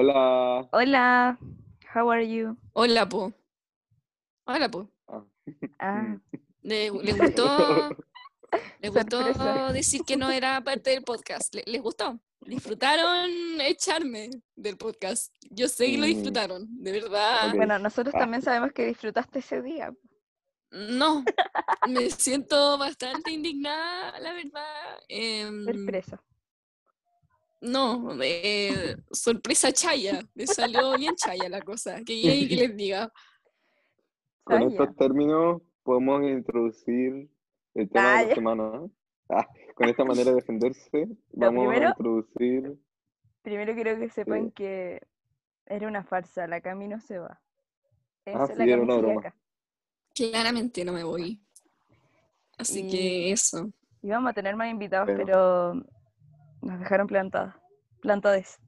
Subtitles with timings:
[0.00, 0.68] Hola.
[0.70, 1.38] Hola,
[1.92, 2.56] how are you?
[2.72, 3.32] Hola, po.
[4.46, 4.88] Hola, po.
[5.08, 5.24] Ah.
[5.80, 6.16] Ah,
[6.62, 7.88] ¿Le, le gustó,
[8.80, 11.52] le gustó decir que no era parte del podcast?
[11.52, 12.16] ¿Le- ¿Les gustó?
[12.46, 13.28] ¿Disfrutaron
[13.60, 15.34] echarme del podcast?
[15.50, 17.52] Yo sé que lo disfrutaron, de verdad.
[17.56, 18.20] Bueno, nosotros Ah.
[18.20, 19.92] también sabemos que disfrutaste ese día.
[20.70, 21.24] No,
[21.88, 25.64] me siento bastante indignada, la verdad.
[25.64, 26.22] Sorpresa.
[27.60, 30.20] No, eh, sorpresa chaya.
[30.34, 31.96] Me salió bien chaya la cosa.
[32.04, 33.12] Que que les diga.
[34.44, 37.28] Con estos términos podemos introducir
[37.74, 38.82] el tema de Ah, la semana.
[39.30, 42.78] Ah, con esta manera de defenderse, vamos primero- a introducir.
[43.42, 45.00] Primero quiero que sepan que
[45.66, 47.40] era una farsa, la Cami no se va.
[48.26, 49.20] Ah, Esa, sí, la era una broma.
[49.20, 49.34] acá.
[50.14, 51.40] Claramente no me voy.
[52.56, 53.70] Así Y- que eso.
[54.02, 55.84] Íbamos a tener más invitados, Pero- pero
[56.62, 57.54] nos dejaron plantadas.
[58.00, 58.58] Plantades.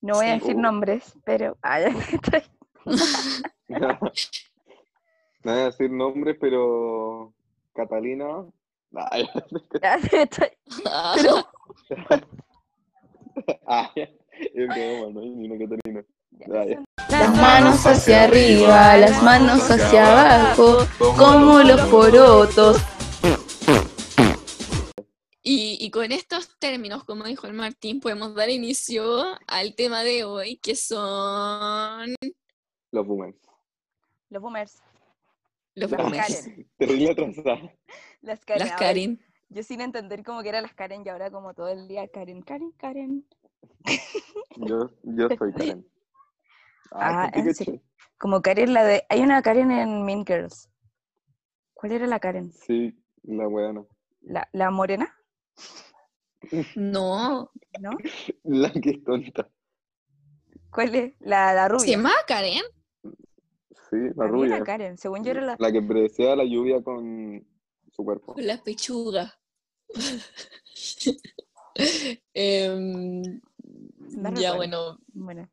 [0.00, 0.60] No voy a decir Uh.
[0.60, 1.56] nombres, pero.
[1.62, 2.42] Ah, ya estoy.
[5.44, 7.32] No voy a decir nombres, pero
[7.74, 8.44] Catalina.
[9.82, 9.98] Ya.
[9.98, 10.48] Ya estoy.
[14.54, 14.68] Es
[15.14, 16.04] no hay ni una Catalina.
[16.30, 16.84] Ya, ya.
[17.08, 20.78] Las manos hacia arriba, las manos hacia abajo,
[21.18, 22.78] como los porotos.
[25.44, 30.22] Y, y con estos términos, como dijo el Martín, podemos dar inicio al tema de
[30.22, 32.14] hoy, que son
[32.92, 33.36] Los boomers.
[34.30, 34.82] Los boomers.
[35.74, 36.42] los Las boomers.
[36.44, 36.70] Karen.
[36.78, 37.74] Terrible atrasada.
[38.20, 38.60] Las Karen.
[38.60, 39.20] Las ahora Karen.
[39.48, 42.42] Yo sin entender cómo que eran las Karen y ahora como todo el día Karen,
[42.42, 43.26] Karen, Karen.
[44.56, 45.86] Yo, yo soy Karen.
[46.92, 47.82] Ah, ¿tú ¿en serio?
[48.16, 49.04] Como Karen la de...
[49.08, 50.70] Hay una Karen en Mean Girls.
[51.74, 52.52] ¿Cuál era la Karen?
[52.52, 53.84] Sí, la buena.
[54.20, 55.12] ¿La, la morena?
[56.74, 57.50] No,
[57.80, 57.90] ¿No?
[58.44, 59.48] La que es tonta.
[60.70, 61.14] ¿Cuál es?
[61.20, 61.96] La, la ¿se rubia.
[61.96, 62.62] llama Karen?
[63.90, 64.62] Sí, la rubia.
[64.64, 64.98] Karen.
[64.98, 65.56] Según yo era la...
[65.58, 67.46] La que predecía la lluvia con
[67.90, 68.34] su cuerpo.
[68.34, 69.34] Con la pechuga.
[72.34, 73.40] Em,
[74.34, 75.48] ya bueno, Bueno.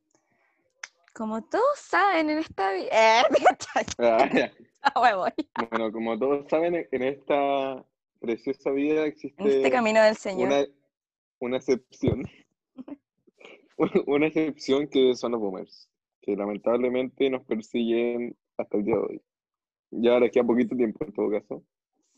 [1.13, 2.89] Como todos saben en esta vida...
[2.91, 3.23] Eh.
[3.99, 4.29] Ah.
[4.83, 5.33] Ah.
[5.69, 7.85] Bueno, como todos saben, en esta
[8.19, 10.47] preciosa vida existe En este camino del Señor.
[10.47, 10.65] una,
[11.39, 12.23] una excepción.
[14.07, 15.89] una excepción que son los boomers,
[16.21, 19.21] que lamentablemente nos persiguen hasta el día de hoy.
[19.91, 21.63] Ya les queda poquito tiempo en todo caso,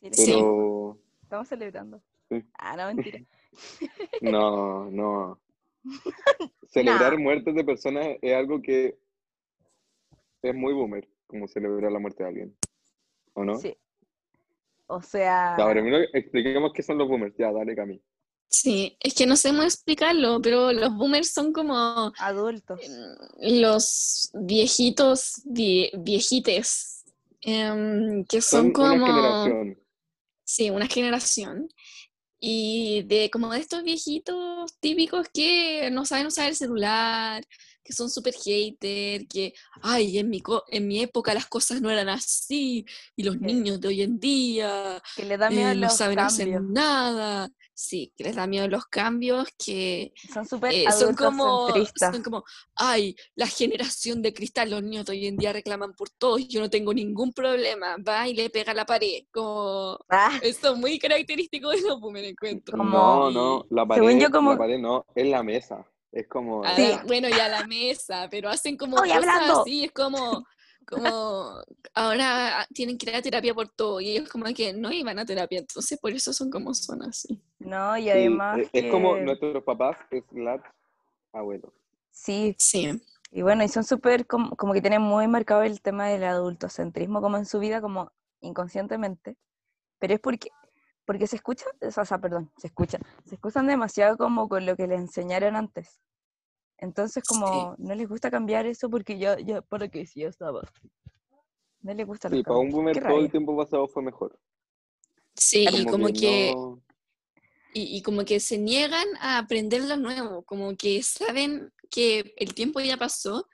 [0.02, 0.32] Sí, Sí.
[0.34, 2.02] pero Estamos celebrando.
[2.30, 2.44] Sí.
[2.58, 3.20] Ah, no, mentira.
[4.22, 5.40] no, no.
[6.68, 8.98] Celebrar muertes de personas es algo que
[10.42, 12.58] es muy boomer, como celebrar la muerte de alguien.
[13.34, 13.56] ¿O no?
[13.56, 13.78] Sí.
[14.92, 15.56] O sea...
[15.58, 17.36] Ya, primero expliquemos qué son los boomers.
[17.38, 18.02] Ya, dale, Cami.
[18.50, 22.80] sí, es que no sé cómo explicarlo, pero los boomers son como Adultos.
[22.84, 27.06] em, los viejitos, vie- viejites,
[27.42, 28.94] em, que son, Son como...
[28.96, 29.78] una generación.
[30.44, 31.70] Sí, una generación.
[32.44, 37.44] Y de como de estos viejitos típicos que no saben usar el celular,
[37.84, 41.90] que son súper hater, que, ay, en mi, co- en mi época las cosas no
[41.90, 43.42] eran así, y los Sí.
[43.42, 46.72] niños de hoy en día Que le da miedo eh, no los saben hacer cambios.
[46.72, 47.50] nada.
[47.74, 52.14] Sí, que les da miedo los cambios, que Son súper eh, son como, adultocentristas.
[52.14, 52.44] son como,
[52.76, 56.60] ay, la generación de cristal, los niños de hoy en día reclaman por todo, yo
[56.62, 59.98] no tengo ningún problema, va y le pega a la pared, como...
[60.10, 62.78] Ah, Esto es muy característico de los boomers, encuentro.
[62.78, 65.84] Como- No, no, la pared, Según yo, como- la pared no, es la mesa.
[66.12, 66.64] Es como...
[66.64, 66.82] A Sí.
[66.92, 69.62] la- bueno, y a la mesa, pero hacen como Estoy cosas hablando.
[69.62, 70.46] así, es como,
[70.86, 71.62] como,
[71.94, 75.26] ahora tienen que ir a terapia por todo, y ellos como que no iban a
[75.26, 77.42] terapia, entonces por eso son como son así.
[77.60, 79.98] no, y sí, además es, es como nuestros papás
[80.30, 80.62] slash
[81.34, 81.72] abuelos.
[82.12, 83.02] Sí, Sí,
[83.32, 87.22] y bueno, y son súper como, como que tienen muy marcado el tema del adultocentrismo
[87.22, 88.12] como en su vida, como
[88.42, 89.38] inconscientemente,
[90.00, 90.50] pero es porque,
[91.06, 94.88] porque se escuchan, o sea, perdón, se escuchan, se escuchan demasiado como con lo que
[94.88, 96.00] les enseñaron antes.
[96.78, 100.62] Entonces como no les gusta cambiar eso porque ya, ya, para que si ya estaba.
[101.82, 102.76] No les gusta Sí, para un cambios.
[102.76, 104.40] boomer Qué todo el tiempo pasado fue mejor.
[105.36, 106.82] sí, y como que, no-
[107.74, 112.54] y, y como que se niegan a aprender lo nuevo, como que saben que el
[112.54, 113.48] tiempo ya pasó,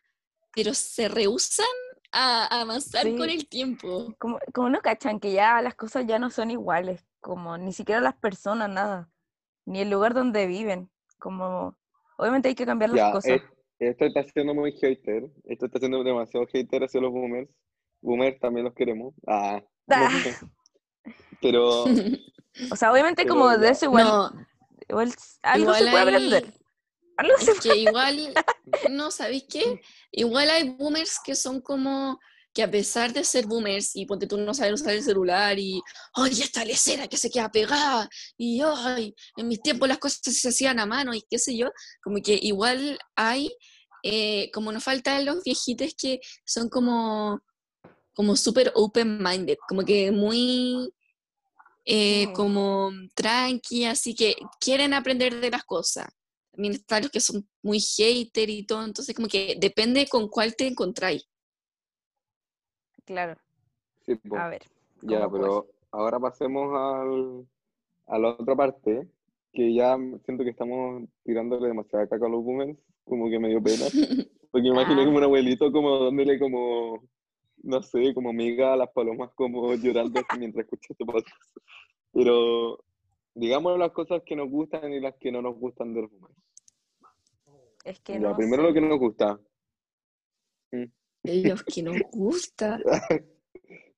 [0.54, 1.66] pero se rehusan
[2.12, 4.16] a, a avanzar con el tiempo.
[4.20, 8.02] como, como no cachan que ya las cosas ya no son iguales, como ni siquiera
[8.02, 9.10] las personas, nada,
[9.66, 10.90] ni el lugar donde viven,
[11.20, 11.78] como
[12.18, 13.32] obviamente hay que cambiar las Ya, cosas.
[13.32, 13.44] es-
[13.80, 15.30] esto está siendo muy hater.
[15.44, 17.48] Esto está siendo demasiado hater hacia los boomers.
[18.02, 19.14] Boomers también los queremos.
[19.28, 20.10] Ah, Ah.
[21.42, 21.84] Pero
[22.72, 24.32] O sea, obviamente pero como de eso igual, No,
[24.90, 25.12] igual
[25.44, 26.54] algo se puede hay- aprender.
[27.42, 28.34] Es que igual,
[28.90, 29.82] no, ¿sabéis qué?
[30.12, 32.20] Igual hay boomers que son como
[32.54, 35.80] que a pesar de ser boomers y ponte tú no saber usar el celular y
[36.14, 38.10] ¡ay, esta lecera que se queda pegada!
[38.36, 41.14] Y ¡ay, en mis tiempos las cosas se hacían a mano!
[41.14, 41.70] y qué sé yo,
[42.02, 43.56] como que igual hay,
[44.02, 47.42] eh, como nos faltan los viejitos que son como,
[48.16, 50.92] como súper open-minded, como que muy
[51.86, 56.08] eh, como tranqui, así que quieren aprender de las cosas.
[56.58, 60.56] También están los que son muy hater y todo, entonces como que depende con cuál
[60.56, 61.30] te encontráis.
[63.06, 63.38] Claro,
[64.08, 64.38] Sí, po.
[64.38, 64.64] a ver.
[65.04, 67.48] Ya, ¿cómo pero ahora pasemos al,
[68.08, 69.08] a la otra parte,
[69.54, 69.96] que ya
[70.26, 72.76] siento que estamos tirándole demasiada caca a los boomers,
[73.06, 73.86] como que me dio pena.
[74.52, 75.06] Porque me imaginé Ah.
[75.06, 77.08] como un abuelito como dándole como,
[77.62, 81.58] no sé, como miga a las palomas como llorando así mientras escucha este podcast.
[82.14, 82.84] Pero
[83.36, 86.47] digamos las cosas que nos gustan y las que no nos gustan de los boomers.
[87.88, 88.68] Es que Ya, no primero sé.
[88.68, 89.40] lo que nos gusta.
[91.24, 92.80] Los que nos gusta.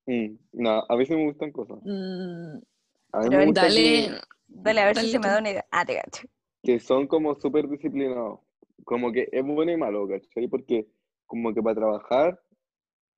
[0.05, 1.79] Mm, no, a veces me gustan cosas.
[1.83, 2.57] Mm,
[3.11, 4.11] A mí Pero me gusta dale, que-
[4.47, 5.65] Dale, a ver si Dale se me da una idea.
[5.71, 6.27] Ah, te cacho.
[6.63, 8.39] que son como súper disciplinados.
[8.83, 10.47] Como que es bueno y malo, ¿cachai?
[10.47, 10.87] Porque
[11.25, 12.41] como que para trabajar,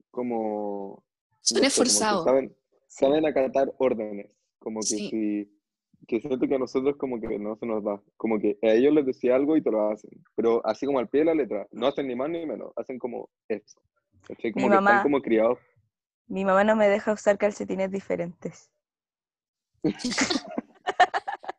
[0.09, 1.03] como...
[1.41, 2.23] son no sé, esforzados.
[2.25, 2.55] saben,
[2.87, 3.05] Sí.
[3.05, 4.29] saben acatar órdenes.
[4.59, 5.09] Como que Sí.
[5.09, 5.60] si...
[6.07, 8.01] Que siento que a nosotros como que no se nos da.
[8.17, 10.09] Como que a ellos les decía algo y te lo hacen.
[10.35, 11.67] Pero así como al pie de la letra.
[11.71, 12.71] No hacen ni más ni menos.
[12.75, 13.79] Hacen como eso.
[14.27, 14.51] ¿Cachai?
[14.51, 15.59] Como Mi que mamá- están como criados.
[16.27, 18.71] Mi mamá no me deja usar calcetines diferentes.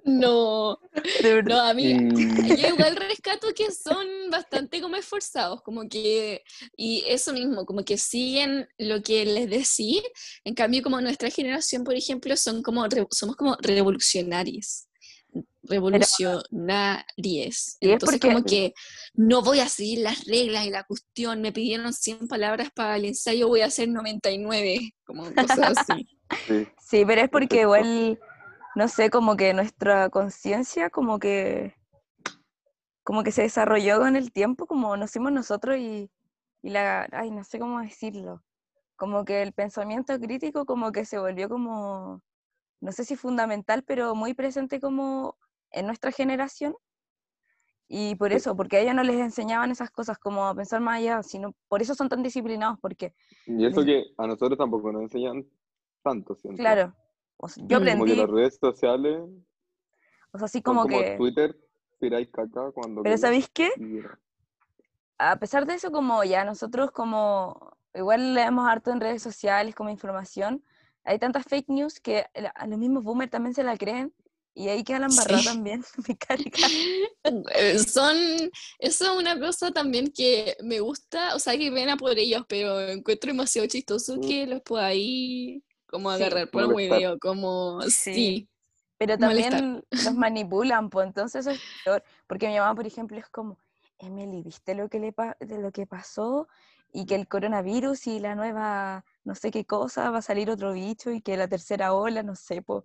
[0.04, 0.78] No,
[1.22, 1.50] De verdad.
[1.56, 6.43] no, a mí, Mm, yo igual rescato que son bastante como esforzados, como que,
[6.76, 10.02] y eso mismo, como que siguen lo que les decís,
[10.44, 14.88] en cambio como nuestra generación, por ejemplo, son como, re- somos como revolucionarios,
[17.81, 18.75] es entonces como que
[19.14, 23.04] no voy a seguir las reglas y la cuestión, me pidieron 100 palabras para el
[23.04, 26.06] ensayo, voy a hacer 99, como cosas así.
[26.46, 26.66] sí.
[26.93, 28.19] Sí, pero es porque igual,
[28.75, 31.75] no sé, como que nuestra conciencia como que
[33.05, 36.11] como que se desarrolló con el tiempo, como nos hicimos nosotros y,
[36.63, 38.45] y la, ay, no sé cómo decirlo,
[38.97, 42.23] como que el pensamiento crítico como que se volvió como,
[42.81, 45.37] no sé si fundamental, pero muy presente como
[45.73, 46.77] en nuestra generación.
[47.89, 50.99] Y por eso, porque a ellos no les enseñaban esas cosas como a pensar más
[50.99, 53.13] allá, sino por eso son tan disciplinados, porque,
[53.47, 55.45] Y eso que a nosotros tampoco nos enseñan
[56.03, 56.63] tanto, siento.
[56.63, 56.95] claro,
[57.37, 57.84] o sea, yo Mm.
[57.84, 59.20] Como que aprendí, las redes sociales
[60.32, 61.17] o sea, así como como que...
[61.17, 61.56] Twitter,
[62.00, 63.70] tiráis caca cuando Pero ¿sabéis qué?
[65.19, 69.90] A pesar de eso, como ya nosotros como igual leemos harto en redes sociales como
[69.90, 70.64] información,
[71.05, 74.12] hay tantas fake news que a los mismos boomers también se la creen
[74.55, 75.44] y ahí queda la embarrada Sí.
[75.44, 75.85] también.
[76.08, 76.69] Me carga.
[77.55, 78.17] Eh, Son,
[78.78, 82.81] eso es una cosa también que me gusta, o sea, que pena por ellos, pero
[82.81, 84.20] encuentro demasiado chistoso Mm.
[84.20, 85.62] que los podáis
[85.93, 86.25] como Sí.
[86.25, 86.99] agarrar por el Molestar.
[86.99, 88.15] medio, como, Sí.
[88.15, 88.49] sí,
[88.99, 89.61] Pero Molestar.
[89.61, 92.03] también los manipulan, pues entonces eso es peor.
[92.27, 93.59] Porque mi mamá, por ejemplo, es como,
[93.99, 96.49] Emily, ¿viste lo que, le de lo que pasó?
[96.93, 100.73] Y que el coronavirus y la nueva, no sé qué cosa, va a salir otro
[100.73, 102.85] bicho y que la tercera ola, no sé, pues,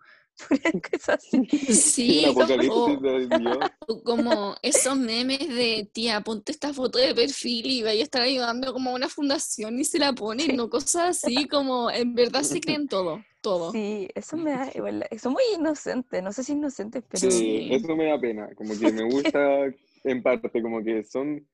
[1.08, 1.48] así.
[1.74, 2.36] sí, o,
[4.04, 8.74] como esos memes de, tía, ponte esta foto de perfil y vaya a estar ayudando
[8.74, 10.54] como a una fundación y se la ponen, Sí.
[10.56, 13.72] no cosas así, como en verdad se creen todo, todo.
[13.72, 15.06] Sí, eso me da igual.
[15.22, 17.70] Son muy inocentes, no sé si inocentes, pero Sí, Sí.
[17.74, 18.50] eso me da pena.
[18.56, 19.66] Como que me gusta
[20.04, 21.46] en parte, como que son,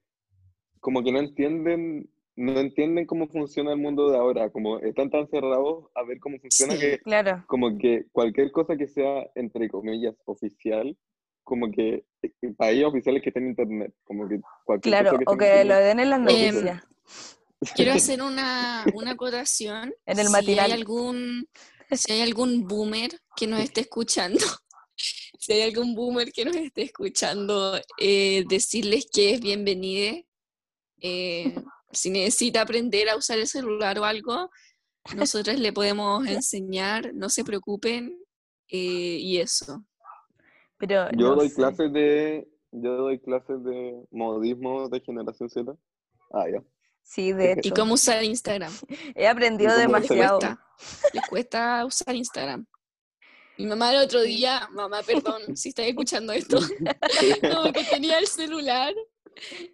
[0.80, 4.50] como que no entienden, no entienden cómo funciona el mundo de ahora.
[4.50, 6.80] Como están tan cerrados a ver cómo funciona Sí.
[6.80, 10.98] que claro, como que cualquier cosa que sea, entre comillas, oficial,
[11.44, 15.20] como que eh, para ellos oficiales que estén en internet, como que cualquier claro, cosa
[15.26, 15.84] que o que lo internet.
[15.86, 16.84] den en las Em, noticias.
[17.76, 19.94] Quiero hacer una, una acotación.
[20.06, 20.66] En el si matinal.
[20.66, 21.48] hay algún,
[21.92, 24.40] si hay algún boomer que nos esté escuchando,
[24.96, 30.16] si hay algún boomer que nos esté escuchando, eh, decirles que es bienvenido.
[31.02, 31.54] Eh,
[31.94, 34.50] si necesita aprender a usar el celular o algo,
[35.16, 38.18] nosotros le podemos enseñar, no se preocupen.
[38.70, 39.84] eh, y eso.
[40.78, 41.56] Pero Yo no doy sé.
[41.56, 45.76] clases de, yo doy clases de modismo de generación Z.
[46.32, 46.64] Ah, ya.
[47.04, 47.74] Sí, de ¿Y hecho.
[47.76, 48.74] cómo usar Instagram?
[49.16, 50.40] He aprendido ¿Y cómo Les demasiado.
[50.40, 50.66] cuesta,
[51.14, 52.66] les cuesta usar Instagram.
[53.58, 56.58] Mi mamá el otro día, mamá, perdón si estás escuchando esto,
[57.42, 58.94] como que tenía el celular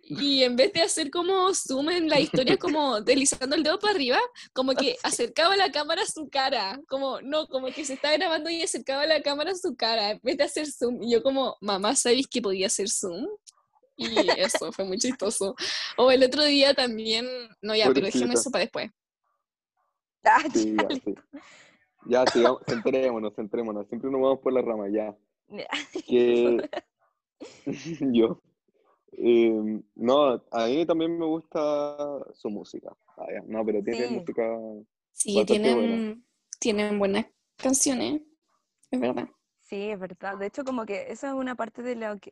[0.04, 3.94] y en vez de hacer como zoom en la historia, como deslizando el dedo para
[3.94, 4.20] arriba,
[4.54, 8.50] como que acercaba la cámara a su cara, como no, como que se estaba grabando
[8.50, 11.02] y acercaba la cámara a su cara en vez de hacer zoom.
[11.04, 13.28] Y yo como, mamá, ¿sabéis que podía hacer zoom?
[13.96, 15.56] Y eso fue muy chistoso.
[15.98, 17.28] O el otro día también,
[17.62, 18.34] no ya, pero Pobrecita.
[18.34, 18.90] eso para después.
[20.24, 21.16] Ah, Sí, ya, sí.
[22.06, 23.88] Ya, sigamos, centrémonos, centrémonos.
[23.88, 25.16] Siempre nos vamos por la rama, ya.
[25.50, 25.68] ya.
[26.08, 26.70] Que
[28.14, 28.42] yo.
[29.14, 31.98] Eh, no, a mí también me gusta
[32.34, 32.96] su música.
[33.18, 34.14] Ah, No, pero tiene Sí.
[34.16, 34.44] música.
[35.12, 36.26] Sí, tienen,
[36.60, 37.26] tienen buenas
[37.58, 38.22] canciones,
[38.92, 39.28] es verdad.
[39.60, 40.38] Sí, es verdad.
[40.38, 42.32] De hecho, como que esa es una parte de lo que...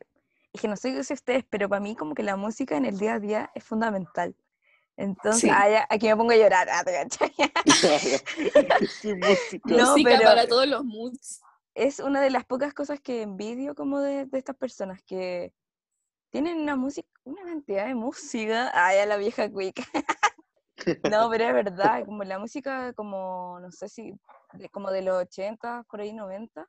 [0.52, 2.98] Es que no sé si ustedes, pero para mí como que la música en el
[2.98, 4.34] día a día es fundamental.
[4.96, 5.50] Entonces, Sí.
[5.52, 6.68] ah, ya, aquí me pongo a llorar.
[6.70, 6.82] Ah.
[8.88, 9.60] Sí, música.
[9.76, 11.40] No, Música pero- para todos los moods.
[11.74, 15.52] es una de las pocas cosas que envidio como de, de estas personas que
[16.30, 18.70] tienen una música, una cantidad de música.
[18.74, 19.82] Ah, ya la vieja cuica.
[21.10, 24.14] No, pero es verdad, como la música como, no sé si,
[24.52, 26.66] de- como de los 80, por ahí 90,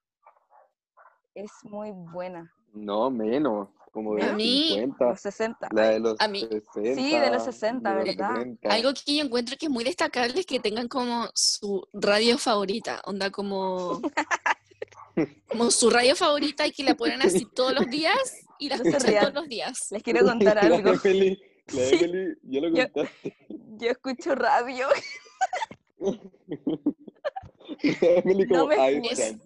[1.36, 2.52] es muy buena.
[2.74, 3.70] No, menos.
[3.94, 5.06] Como de A los mí- 50.
[5.06, 5.68] Los 60.
[5.72, 6.96] La de los A mí- 60.
[6.96, 8.36] Sí, de los 60, de los ¿verdad?
[8.36, 8.70] 70.
[8.74, 13.02] Algo que yo encuentro que es muy destacable es que tengan como su radio favorita,
[13.06, 14.02] onda como,
[15.48, 18.16] como su radio favorita y que la ponen así todos los días
[18.60, 19.22] y la No se escuchan rían.
[19.24, 19.88] todos los días.
[19.92, 20.94] Les quiero contar La algo.
[21.04, 21.96] Emily, la Sí.
[21.96, 23.38] Emily, ya lo Yo- contaste.
[23.78, 24.88] Yo escucho radio.
[28.02, 29.42] La Emily No como me Einstein.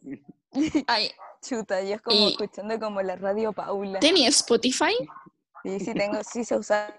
[0.88, 1.10] Ay,
[1.42, 4.00] Chuta, yo es como Y- escuchando como la radio Paula.
[4.00, 4.94] ¿tenía Spotify?
[5.64, 6.94] Sí, sí tengo, sí se usa.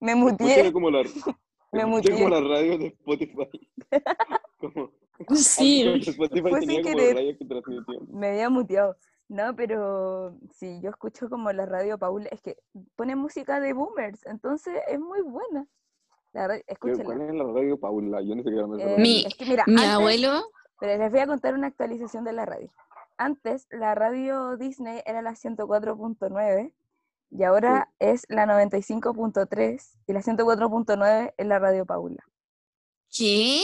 [0.00, 0.72] Me muteé.
[0.72, 1.02] como la,
[1.72, 2.14] Me muteé.
[2.14, 3.70] como la radio de Spotify.
[4.60, 4.92] Como,
[5.36, 5.82] Sí.
[6.06, 7.14] Spotify Fue tenía sin como querer.
[7.16, 7.98] radio que.
[8.10, 8.96] Me había muteado.
[9.30, 12.28] No, pero sí, yo escucho como la radio Paula.
[12.32, 12.56] Es que
[12.96, 15.68] pone música de boomers, entonces es muy buena.
[16.32, 17.04] La radio, ¿Qué- escúchala.
[17.04, 18.20] ¿Cuál es la radio Paula?
[18.22, 18.96] Yo ni siquiera me Eh.
[18.98, 20.42] Mi- es que mira, Mi antes- abuelo,
[20.80, 22.72] Pero les voy a contar una actualización de la radio.
[23.18, 26.72] Antes la radio Disney era la 104.9
[27.30, 32.24] y ahora es la 95.3 y la 104.9 es la radio Paula.
[33.16, 33.62] ¿qué?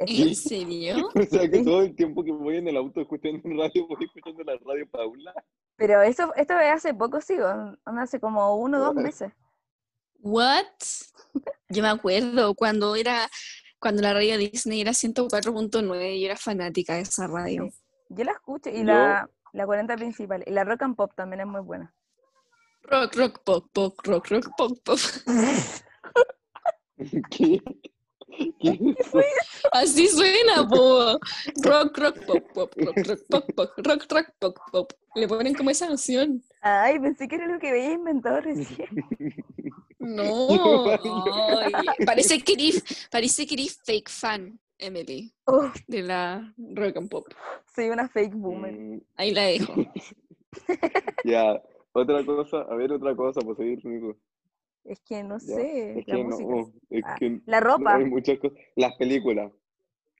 [0.00, 1.08] ¿En serio?
[1.14, 4.42] O sea que todo el tiempo que voy en el auto escuchando radio, voy escuchando
[4.44, 5.34] la radio Paula.
[5.76, 7.36] Pero eso, esto es hace poco, sí,
[7.84, 9.32] hace como uno o dos meses.
[10.20, 10.64] What?
[11.68, 13.28] Yo me acuerdo cuando era
[13.78, 17.68] cuando la radio Disney era 104.9 y yo era fanática de esa radio.
[17.70, 17.78] Sí.
[18.10, 20.44] Yo la escucho y Yo- la, la 40 principal.
[20.46, 21.94] Y la rock and pop también es muy buena.
[22.82, 24.98] Rock, rock, pop, pop, rock, rock, pop, pop.
[27.30, 27.62] ¿Qué?
[28.60, 28.80] ¿Qué es
[29.14, 29.18] eso?
[29.72, 31.18] Así suena, po.
[31.62, 34.92] Rock, rock, pop, pop, rock, rock, pop, pop, rock, rock, pop, pop.
[35.14, 36.42] Le ponen como esa canción.
[36.62, 38.88] Ay, pensé que era lo que había inventado recién.
[39.98, 40.48] No.
[41.60, 41.72] ay,
[42.06, 47.26] parece que eres, parece que eres fake fan, Emily, Oh, de la rock and pop.
[47.74, 48.72] soy una fake boomer.
[48.72, 49.74] Mm, Ahí la dejo.
[51.24, 54.16] Ya, otra cosa, a ver otra cosa, por seguir, Nico.
[54.84, 56.78] Es que no Ya, sé, Es la que no, música.
[56.90, 58.58] es Ah, que La no ropa, hay muchas cosas.
[58.76, 59.52] Las películas,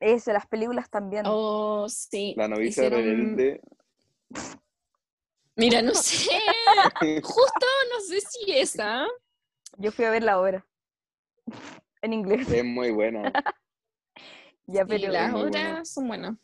[0.00, 1.24] eso, las películas también.
[1.26, 2.34] Oh, sí.
[2.36, 3.60] La novicia hicieron- rebelde.
[5.56, 6.30] Mira, no sé.
[7.22, 9.06] Justo no sé si esa.
[9.78, 10.66] Yo fui a ver la obra.
[12.02, 12.48] En inglés.
[12.50, 13.22] Es muy buena.
[14.66, 15.10] Ya, Sí, pero.
[15.12, 15.48] las buena.
[15.48, 16.36] otras son buenas.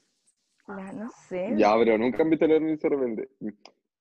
[0.67, 1.53] la- no sé.
[1.57, 3.31] Ya, pero nunca han visto la novicia rebelde.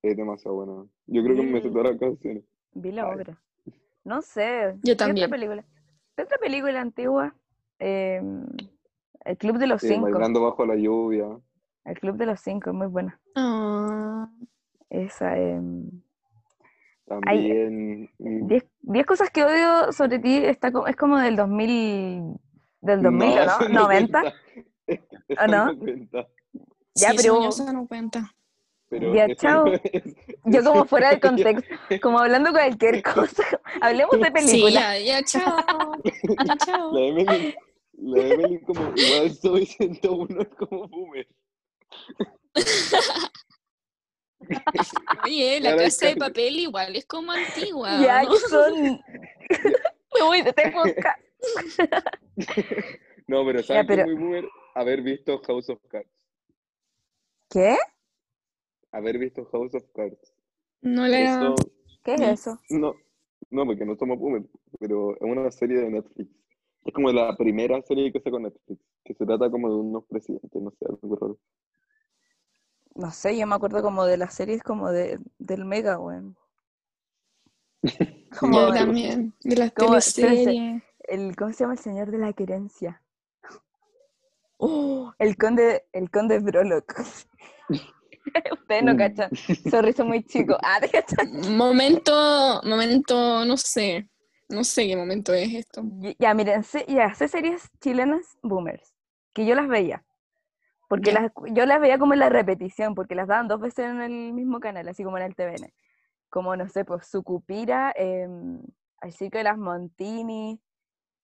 [0.02, 0.88] Es demasiado buena.
[1.06, 2.44] Yo creo que me sé todas las canciones.
[2.74, 3.16] Vi la Ay.
[3.16, 3.40] obra.
[4.06, 4.76] No sé.
[4.84, 5.26] Yo ¿qué también.
[5.26, 5.66] Otra película?
[6.16, 7.36] ¿Qué otra película antigua?
[7.80, 8.46] Em,
[9.26, 10.04] el Club de los Eh, Cinco.
[10.12, 11.26] bailando bajo la lluvia.
[11.84, 13.20] El Club de los Cinco es muy buena.
[13.36, 14.30] Ah,
[14.90, 15.38] Esa.
[15.38, 15.90] em,
[17.06, 18.10] También.
[18.18, 22.36] mm, Diez, diez cosas que odio sobre ti está es como del 2000.
[22.82, 23.88] Del 2000, ¿o eso ¿no?
[23.88, 23.88] ¿90?
[23.88, 24.34] cuenta.
[24.88, 25.74] Eso ¿O no?
[25.74, 25.76] no.
[26.98, 28.35] Ya, sí, pero- esa no cuenta.
[29.00, 29.66] Pero Ya, chao.
[30.46, 33.44] Yo como fuera de contexto, como hablando cualquier cosa.
[33.82, 34.74] Hablemos de Sí, películas.
[34.74, 35.94] ya, ya, chao.
[36.46, 36.92] Ya, chao.
[36.94, 37.56] La Emily,
[37.98, 41.28] la Emily como igual soy 101 es como boomer.
[45.24, 48.00] Oye, la casa de papel igual es como antigua.
[48.02, 48.30] Ya ¿no?
[48.32, 48.74] que son.
[50.14, 51.20] Me voy de podcast.
[53.28, 54.46] No, pero ¿sabes pero- es muy boomer?
[54.76, 56.10] Haber visto House of Cards.
[57.50, 57.78] ¿Qué?
[58.92, 60.34] Haber visto House of Cards.
[60.82, 61.06] No.
[61.06, 61.56] Eso,
[62.04, 62.60] ¿Qué es eso?
[62.70, 62.94] no,
[63.50, 64.44] no, porque no somos boomer,
[64.80, 66.30] pero es una serie de Netflix.
[66.86, 70.62] Es como la primera serie que sacó Netflix, que se trata como de unos presidentes,
[70.62, 71.38] no sé, algo raro.
[72.94, 76.38] No sé, yo me acuerdo como de las series como de, del Mega, weón.
[78.40, 79.34] Como Yo también.
[79.44, 80.82] De las como- teleseries.
[81.04, 81.74] el, ¿cómo se llama?
[81.74, 83.02] El Señor de la Querencia.
[84.58, 86.94] Oh, el conde, el conde Brolock.
[88.52, 88.98] Ustedes no Mm.
[88.98, 89.30] cachan.
[89.72, 90.58] Sorry, soy muy chico.
[90.64, 91.56] Ah, ¿te cachan?
[91.56, 94.10] Momento, momento, no sé.
[94.50, 95.84] No sé qué momento es esto.
[96.20, 98.94] Ya, miren, sé, ya, sé series chilenas boomers,
[99.34, 100.04] que yo las veía.
[100.88, 104.02] Porque las, yo las veía como en la repetición, porque las daban dos veces en
[104.02, 105.74] el mismo canal, así como en el TVN.
[106.30, 108.62] Como, no sé, pues Sucupira, em,
[109.02, 110.60] El Circo de las Montini,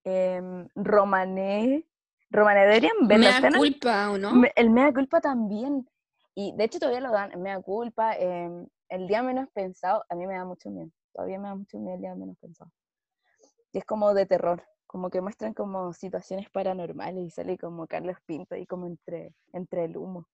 [0.04, 1.86] em, Romané.
[2.32, 3.26] Romané deberían Me verla.
[3.30, 4.32] da están en- culpa, ¿o no?
[4.32, 5.88] me- el Mea Culpa también.
[6.36, 10.16] Y de hecho todavía lo dan, el Mea Culpa, em, el día menos pensado, a
[10.16, 10.90] mí me da mucho miedo.
[11.14, 12.72] Todavía me da mucho miedo el día menos pensado.
[13.74, 18.18] Y es como de terror, como que muestran como situaciones paranormales y sale como Carlos
[18.26, 20.28] Pinto ahí como entre, entre el humo.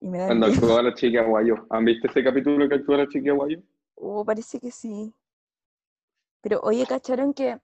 [0.00, 0.60] Y me da Cuando miedo.
[0.64, 1.66] actúa la chica guayo.
[1.70, 3.60] ¿Han visto ese capítulo que actúa la chica guayo?
[3.96, 5.14] Oh, parece que sí.
[6.40, 7.58] Pero oye, ¿cacharon que?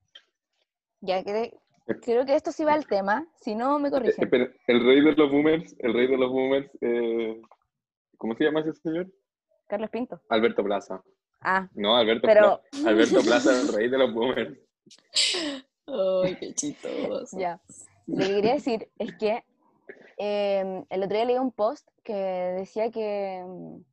[1.01, 1.59] Ya que
[2.03, 4.31] creo que esto sí va al tema, si no me Eh, corrigen.
[4.67, 7.41] el rey de los boomers, el rey de los boomers, eh,
[8.19, 9.07] ¿cómo se llama ese señor?
[9.67, 10.21] Carlos Pinto.
[10.29, 11.03] Alberto Plaza.
[11.41, 12.89] Ah, No, Alberto Pero- Plaza.
[12.89, 14.59] Alberto Plaza, el rey de los boomers.
[15.87, 17.39] Ay, qué chistoso.
[17.39, 17.61] Ya.
[18.07, 19.45] Lo que quería decir es que
[20.19, 23.85] em, el otro día leí un post que decía que em,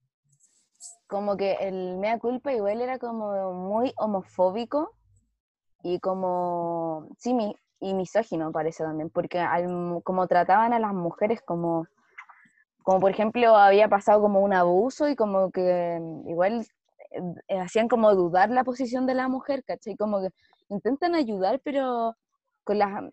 [1.07, 4.95] como que el mea culpa igual era como muy homofóbico
[5.83, 11.41] y como, sí, mi, y misógino parece también, porque al- como trataban a las mujeres
[11.45, 11.85] como,
[12.83, 16.65] como por ejemplo había pasado como un abuso y como que em, igual
[17.47, 19.95] eh, hacían como dudar la posición de la mujer, ¿cachai?
[19.95, 20.29] Como que
[20.69, 22.15] intentan ayudar, pero
[22.63, 23.03] con las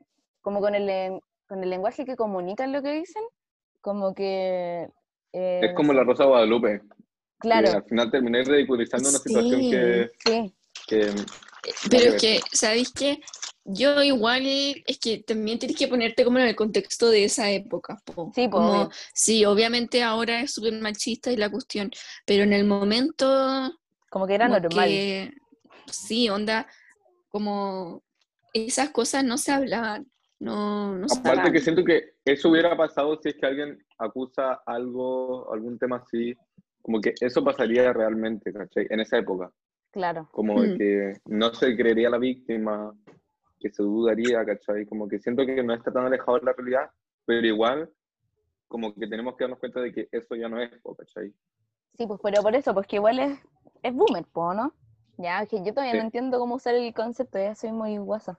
[0.41, 3.23] como con el, len- con el lenguaje que comunican lo que dicen,
[3.83, 4.89] como que...
[5.33, 6.81] eh, Es como la Rosa Guadalupe.
[7.39, 10.55] Claro, al final terminé ridiculizando una situación que, sí,
[10.87, 11.15] que
[11.91, 13.21] Pero es que, ¿sabéis qué?
[13.65, 17.99] Yo igual, es que también tienes que ponerte como en el contexto de esa época.
[18.05, 18.33] po.
[18.35, 18.91] Sí, po, como, obvio.
[19.15, 21.91] sí, obviamente ahora es súper machista y la cuestión,
[22.27, 23.71] pero en el momento
[24.09, 24.89] como que era como normal.
[24.89, 25.31] que,
[25.87, 26.67] sí, onda,
[27.29, 28.03] como
[28.53, 31.53] esas cosas no se hablaban, no, no Aparte hablaban.
[31.53, 36.35] que siento que eso hubiera pasado si es que alguien acusa algo, algún tema así,
[36.83, 38.87] como que eso pasaría realmente, ¿cachai?
[38.91, 39.53] En esa época.
[39.93, 40.79] Claro, Como Mm.
[40.79, 42.95] que no se creería la víctima,
[43.61, 44.87] que se dudaría, ¿cachai?
[44.87, 46.91] Como que siento que no está tan alejado de la realidad,
[47.27, 47.91] pero igual
[48.67, 51.35] como que tenemos que darnos cuenta de que eso ya no es, ¿cachai?
[51.97, 53.39] sí, pues pero por eso, pues que igual es,
[53.83, 54.73] es boomer, po, ¿no?
[55.19, 58.39] Ya, que yo todavía no entiendo cómo usar el concepto, ya soy muy guasa.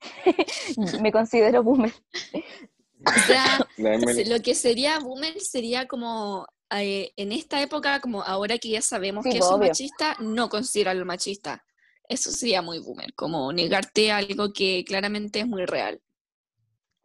[1.02, 1.92] Me considero boomer.
[3.04, 3.66] O sea,
[4.28, 9.24] lo que sería boomer sería como eh, en esta época, como ahora que ya sabemos
[9.24, 11.64] Sí, que pues, es machista, no considerarlo machista.
[12.12, 16.00] Eso sería muy boomer, como negarte algo que claramente es muy real.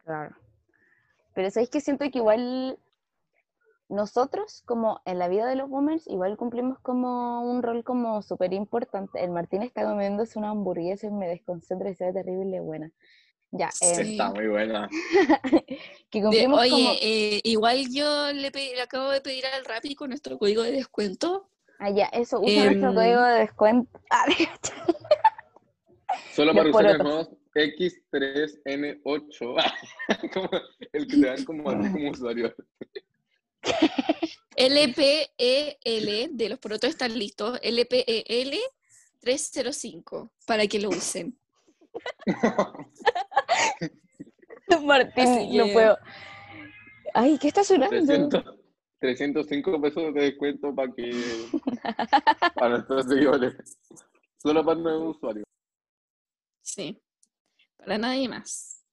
[0.04, 0.36] Claro.
[1.34, 2.78] Pero sabéis que siento que igual
[3.88, 8.52] nosotros, como en la vida de los boomers, igual cumplimos como un rol como súper
[8.52, 9.22] importante.
[9.24, 12.90] El Martín está comiéndose una hamburguesa y me desconcentra y se ve terrible buena.
[13.50, 14.10] Ya, eh, Sí.
[14.12, 14.88] Está muy buena.
[16.10, 16.90] que De- cumplimos oye, como...
[17.00, 21.48] eh, igual yo le acabo de pedir al Rappi con nuestro código de descuento.
[21.78, 24.00] Ah, ya, eso, usa nuestro em, código de descuento.
[24.10, 24.24] Ah,
[26.34, 29.62] Solo para usuarios nuevos, X3N8,
[30.32, 30.48] como
[30.92, 31.70] el que te dan como, como
[32.10, 32.54] usuario.
[34.56, 35.28] LPEL
[36.30, 37.60] de los porotos están listos.
[37.62, 38.58] LPEL
[39.20, 41.38] 305 para que lo usen.
[44.82, 45.98] Martín, Así no que- puedo.
[47.14, 48.42] Ay, ¿qué está sonando?
[49.00, 51.10] 300, 305 pesos de descuento para que
[52.54, 53.54] para nuestros seguidores.
[54.38, 55.44] Solo para nuevos usuarios.
[56.62, 57.00] Sí,
[57.76, 58.84] para nadie más.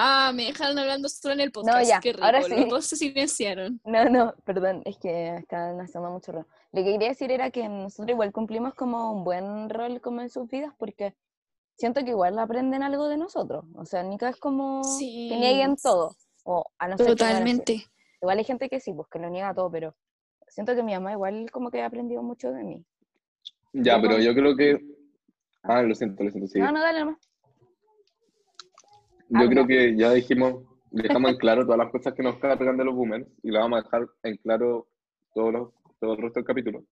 [0.00, 1.88] Ah, me dejaron hablando solo en el podcast.
[1.88, 2.24] ya, Qué rico.
[2.24, 2.68] ahora Los sí.
[2.68, 3.80] dos se silenciaron.
[3.84, 6.46] No, no, perdón, es que están haciendo mucho ruido.
[6.72, 10.30] Lo que quería decir era que nosotros igual cumplimos como un buen rol como en
[10.30, 11.16] sus vidas porque
[11.76, 13.64] siento que igual aprenden algo de nosotros.
[13.74, 15.30] O sea, Nica es como que Sí.
[15.30, 16.14] nieguen todo.
[16.44, 17.84] O a no que, Totalmente.
[18.20, 19.94] Igual hay gente que sí, pues que lo niega todo, pero
[20.48, 22.84] siento que mi mamá igual como que ha aprendido mucho de mí.
[23.72, 24.80] Ya, Yo pero yo creo que.
[25.62, 26.58] Ah, lo siento, lo siento, sí.
[26.58, 27.18] No, no, dale nomás.
[29.28, 32.84] Yo creo que ya dijimos, dejamos en claro todas las cosas que nos cargan de
[32.84, 34.88] los boomers y las vamos a dejar en claro
[35.34, 35.68] todos los,
[36.00, 36.84] todo el resto del capítulo.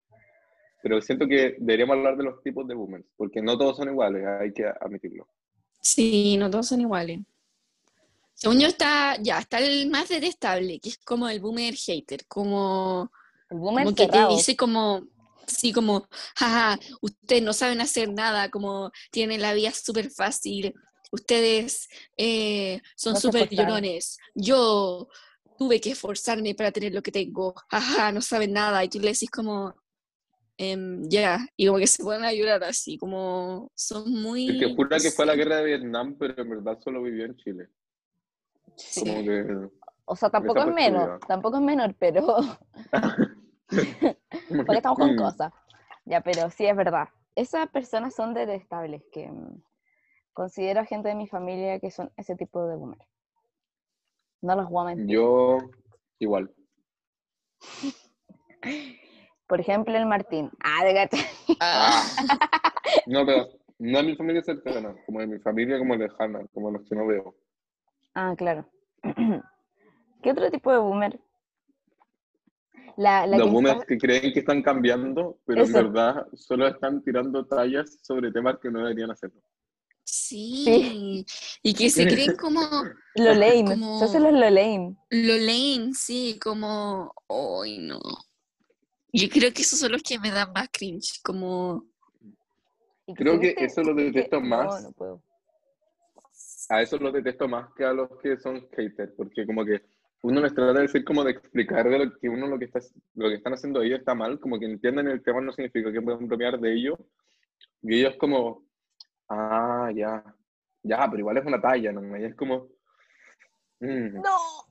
[0.83, 4.25] Pero siento que deberíamos hablar de los tipos de boomers, porque no todos son iguales,
[4.25, 5.27] hay que admitirlo.
[5.79, 7.21] Sí, no todos son iguales.
[8.35, 13.09] Según yo está, ya, está el más detestable, que es como el boomer hater, como,
[13.49, 15.07] El boomer como que te dice como,
[15.47, 20.73] sí, como, jaja, ustedes no saben hacer nada, como tienen la vida súper fácil,
[21.13, 25.07] ustedes eh, son No súper llorones, yo
[25.57, 29.13] tuve que esforzarme para tener lo que tengo, ajá, no saben nada, y tú le
[29.13, 29.73] decís como,
[30.57, 34.49] em, ya, y como que se pueden a llorar así, como son muy...
[34.49, 37.37] Es que jura que fue la guerra de Vietnam, pero en verdad solo vivió en
[37.37, 37.69] Chile.
[38.75, 39.01] Sí.
[39.01, 39.69] Como que...
[40.05, 42.37] O sea, tampoco es menor, tampoco es menor, pero
[43.67, 45.51] porque estamos con cosas.
[46.05, 47.09] Ya, pero sí es verdad.
[47.33, 49.63] Esas personas son detestables, que mm,
[50.33, 52.99] considero a gente de mi familia que son ese tipo de boomer.
[54.41, 55.15] No los voy a mentir.
[55.15, 55.57] Yo,
[56.19, 56.53] igual.
[59.47, 60.51] Por ejemplo, el Martín.
[60.63, 61.17] Ah, de gato.
[61.59, 62.03] Ah,
[63.07, 63.47] No, pero
[63.79, 67.05] no es mi familia cercana, como de mi familia como lejana, como los que no
[67.07, 67.35] veo.
[68.15, 68.67] Ah, claro.
[70.23, 71.19] ¿Qué otro tipo de boomer?
[72.97, 75.77] La, la los que boomers está- que creen que están cambiando, pero Eso.
[75.77, 79.41] en verdad solo están tirando tallas sobre temas que no deberían hacerlo.
[80.07, 81.25] sí,
[81.61, 82.61] y que se creen como
[83.15, 83.65] Lo lame.
[83.65, 84.95] como- Se hacen los lo lame.
[85.09, 87.99] lo lame, sí, como, ay no.
[89.11, 91.85] Yo creo que esos son los que me dan más cringe, como,
[93.15, 94.83] Creo que eso lo que- detesto no, más.
[94.83, 95.21] no puedo.
[96.69, 99.81] A eso los detesto más que a los que son haters, porque como que
[100.21, 102.79] uno les trata de decir como de explicar de lo que uno lo que está
[103.13, 106.01] lo que están haciendo ellos está mal, como que entienden el tema no significa que
[106.01, 106.97] puedan bromear de ello.
[107.83, 108.65] Y ellos como,
[109.29, 110.23] ah, ya,
[110.81, 112.17] ya, pero igual es una talla, ¿no?
[112.17, 112.69] Y es como,
[113.79, 114.64] mm, No.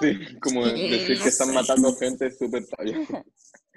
[0.00, 2.98] Sí, como Sí, decir no que están matando gente es súper talla.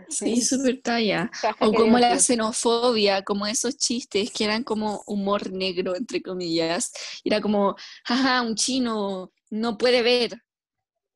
[0.09, 1.29] sí, súper talla.
[1.41, 6.91] Jaja, O como la xenofobia, como esos chistes que eran como humor negro, entre comillas.
[7.23, 10.41] Era como, jaja, un chino no puede ver.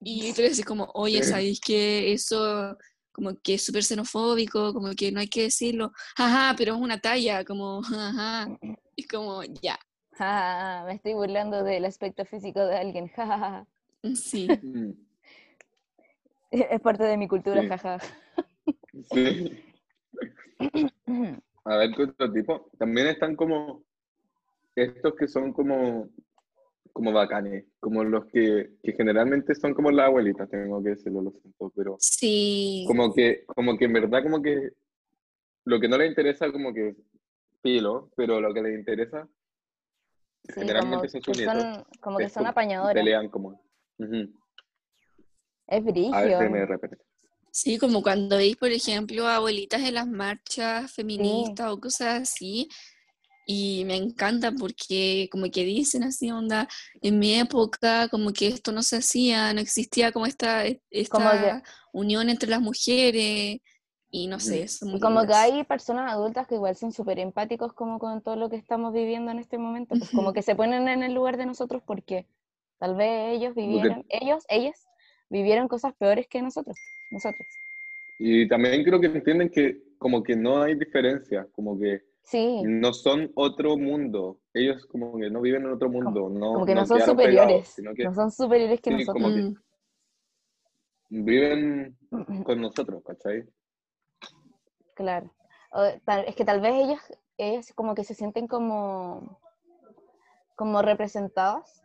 [0.01, 1.23] Y tú le decís como, oye.
[1.23, 2.77] ¿sabéis que eso
[3.11, 5.91] como que es súper xenofóbico, como que no hay que decirlo?
[6.17, 8.47] Ajá, pero es una talla, como, ajá.
[8.95, 9.79] Es como, ya,
[10.17, 13.07] Ja, me estoy burlando del aspecto físico de alguien.
[13.15, 13.67] Ja, ja, ja.
[14.15, 14.47] sí.
[14.61, 14.91] Mm,
[16.51, 17.67] Es parte de mi cultura, Sí.
[17.67, 17.97] jaja.
[19.11, 19.63] Sí.
[21.65, 22.69] A ver, ¿qué otro tipo?
[22.77, 23.83] También están como
[24.75, 26.09] estos que son como,
[26.93, 31.31] como bacanes, como los que, que generalmente son como las abuelitas, tengo que decirlo, lo
[31.31, 32.85] siento, pero Sí.
[32.87, 34.71] como que, como que en verdad como que
[35.65, 36.95] lo que no les interesa como que
[37.61, 39.27] filo, pero lo que les interesa
[40.45, 42.93] Sí, generalmente como son que sus nietos, son, como que son apañadoras.
[42.93, 43.61] pelean como...
[43.99, 44.33] ujú.
[45.67, 46.97] Es A ver, repetir.
[47.51, 52.69] Sí, como cuando veis, por ejemplo, abuelitas en las marchas feministas o cosas así,
[53.45, 56.67] y me encanta porque como que dicen así, onda,
[57.01, 61.31] en mi época como que esto no se hacía, no existía como esta, esta Como
[61.31, 63.60] que- unión entre las mujeres,
[64.12, 67.73] y no sé, son Y como que hay personas adultas que igual son súper empáticos
[67.73, 70.88] como con todo lo que estamos viviendo en este momento, pues como que se ponen
[70.88, 72.25] en el lugar de nosotros porque
[72.79, 74.87] tal vez ellos vivieron, ellos, ellas
[75.29, 76.77] vivieron cosas peores que nosotros,
[77.09, 77.47] nosotros.
[78.19, 82.91] Y también creo que entienden que como que no hay diferencia, como que Sí, no
[82.93, 84.39] son otro mundo.
[84.53, 87.67] Ellos como que no viven en otro mundo, no, como que no, son pegados, superiores,
[87.69, 89.13] sino que no son superiores que Sí, nosotros.
[89.23, 89.41] como que-
[91.09, 91.97] Mm, viven
[92.43, 93.47] con nosotros, ¿cachai?
[94.93, 95.33] Claro.
[95.71, 99.39] O tal- es que tal vez ellas, ellas como que se sienten como,
[100.55, 101.81] como representadas,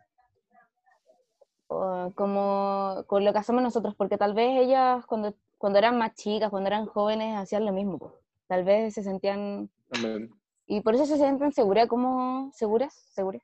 [2.15, 6.49] como con lo que hacemos nosotros, porque tal vez ellas cuando, cuando eran más chicas,
[6.49, 7.97] cuando eran jóvenes, hacían lo mismo.
[7.99, 8.19] po.
[8.47, 10.29] Tal vez se sentían, También.
[10.67, 13.41] y por eso se sienten seguras, como seguras, seguras,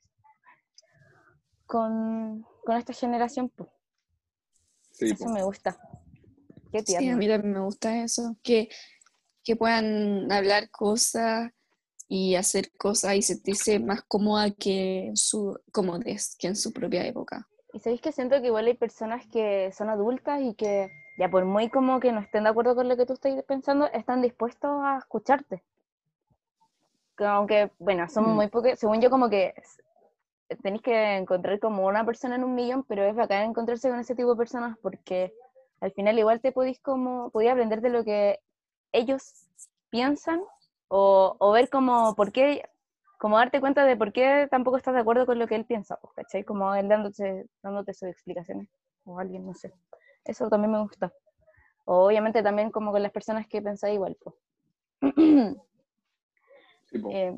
[1.66, 3.50] con, con esta generación.
[3.50, 3.70] po.
[4.92, 5.32] Sí, Eso po.
[5.32, 5.78] me gusta.
[6.72, 7.18] Qué Sí, a tierno.
[7.18, 8.70] mí también me gusta eso, que,
[9.44, 11.52] que puedan hablar cosas
[12.08, 17.06] y hacer cosas y sentirse más cómoda que en su, cómodes que en su propia
[17.06, 17.48] época.
[17.74, 21.46] Y sabéis que siento que igual hay personas que son adultas y que, ya por
[21.46, 24.72] muy como que no estén de acuerdo con lo que tú estás pensando, están dispuestos
[24.84, 25.64] a escucharte.
[27.16, 28.36] Que Aunque, bueno, son Mm.
[28.36, 29.54] muy pocos, según yo como que
[30.64, 34.16] tenéis que encontrar como una persona en un millón, pero es bacán encontrarse con ese
[34.16, 35.34] tipo de personas porque
[35.80, 38.40] al final igual te podéis como, podéis aprender de lo que
[38.92, 39.48] ellos
[39.92, 40.42] piensan
[40.88, 42.69] o, o ver como por qué,
[43.20, 45.98] como darte cuenta de por qué tampoco estás de acuerdo con lo que él piensa,
[46.02, 46.44] pues, ¿cachai?
[46.46, 48.70] Como él dándote, dándote sus explicaciones,
[49.04, 49.74] o alguien, no sé.
[50.24, 51.14] Eso también me gusta.
[51.84, 54.36] O obviamente también como con las personas que pensáis igual, pues.
[56.86, 56.98] Sí.
[57.12, 57.38] Eh,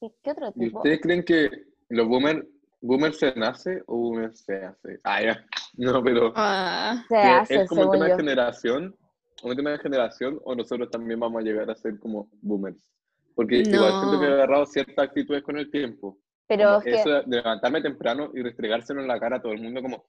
[0.00, 0.78] ¿y ¿Qué otro ¿Y tipo?
[0.78, 1.50] ustedes creen que
[1.88, 2.46] los boomers
[2.80, 5.00] boomer se nace o boomer se hace?
[5.04, 5.44] Ah, ya.
[5.76, 8.96] No, pero Ah, Se hace, es como un tema de generación,
[9.42, 12.93] un tema de generación, o nosotros también vamos a llegar a ser como boomers.
[13.34, 14.34] Porque igual siento que he No.
[14.34, 16.18] agarrado ciertas actitudes con el tiempo.
[16.46, 19.62] Pero es que, Eso de levantarme temprano y restregárselo en la cara a todo el
[19.62, 20.06] mundo, como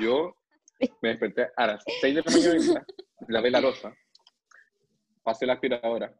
[0.00, 0.36] yo
[1.02, 2.86] me desperté a las 6 de la mañana,
[3.28, 3.92] lavé la rosa,
[5.22, 6.14] pasé la aspiradora,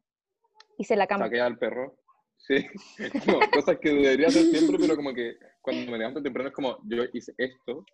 [0.79, 1.27] hice la cama.
[1.27, 1.97] saqué al perro.
[2.39, 2.65] Sí,
[3.27, 6.79] no, cosas que debería hacer siempre, pero como que cuando me levanto temprano es como
[6.85, 7.85] yo hice esto,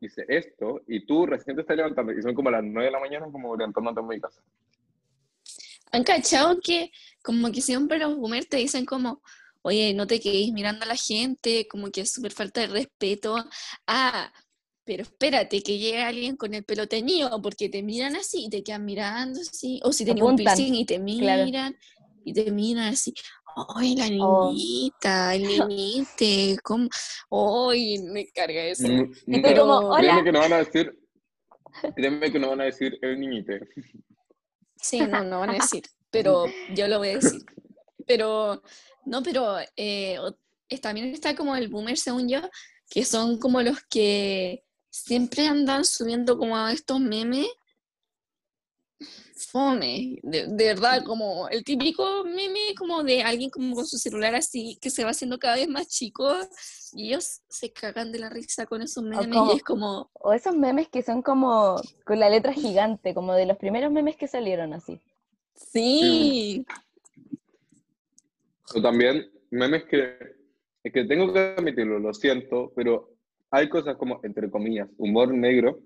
[0.00, 3.00] hice esto, y tú recién te estás levantando, y son como las 9 de la
[3.00, 4.40] mañana, como levantándote en mi casa.
[5.92, 6.90] ¿Han cachado que
[7.22, 9.22] como que siempre los boomers te dicen como,
[9.62, 13.36] oye, no te quedes mirando a la gente, como que es súper falta de respeto?
[13.86, 14.32] Ah,
[14.84, 18.62] pero espérate que llegue alguien con el pelo teñido, porque te miran así y te
[18.62, 21.44] quedan mirando así, o si tenías un piercing y te claro.
[21.44, 21.76] miran,
[22.24, 23.12] y te miran así,
[23.76, 24.50] ¡ay, la Oh.
[24.52, 26.56] niñita, el niñite!
[26.62, 26.88] ¿Cómo?
[27.30, 28.88] ¡Ay, me carga eso!
[28.88, 30.00] No, como, Pero- hola.
[30.00, 30.98] Créeme que no van a decir,
[31.94, 33.60] créeme que no van a decir el niñite.
[34.80, 37.44] Sí, no, no van a decir, pero yo lo voy a decir.
[38.06, 38.62] Pero,
[39.04, 40.18] no, pero eh,
[40.80, 42.40] también está como el boomer, según yo,
[42.88, 47.46] que son como los que siempre andan subiendo como a estos memes.
[49.38, 54.34] Fome, de, de verdad, como el típico meme como de alguien como con su celular
[54.34, 56.28] así, que se va haciendo cada vez más chico,
[56.92, 60.32] y ellos se cagan de la risa con esos memes, como- y es como, O
[60.32, 64.26] esos memes que son como con la letra gigante, como de los primeros memes que
[64.28, 65.00] salieron así.
[65.54, 66.64] sí,
[68.74, 70.16] O también memes que,
[70.84, 73.10] es que tengo que admitirlo, lo siento, pero
[73.50, 75.80] hay cosas como, entre comillas, humor negro,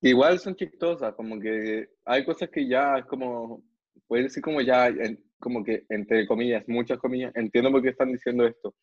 [0.00, 3.62] igual son chistosas, como que hay cosas que ya es como,
[4.06, 8.12] puede decir como ya, en- como que, entre comillas, muchas comillas, entiendo por qué están
[8.12, 8.74] diciendo esto.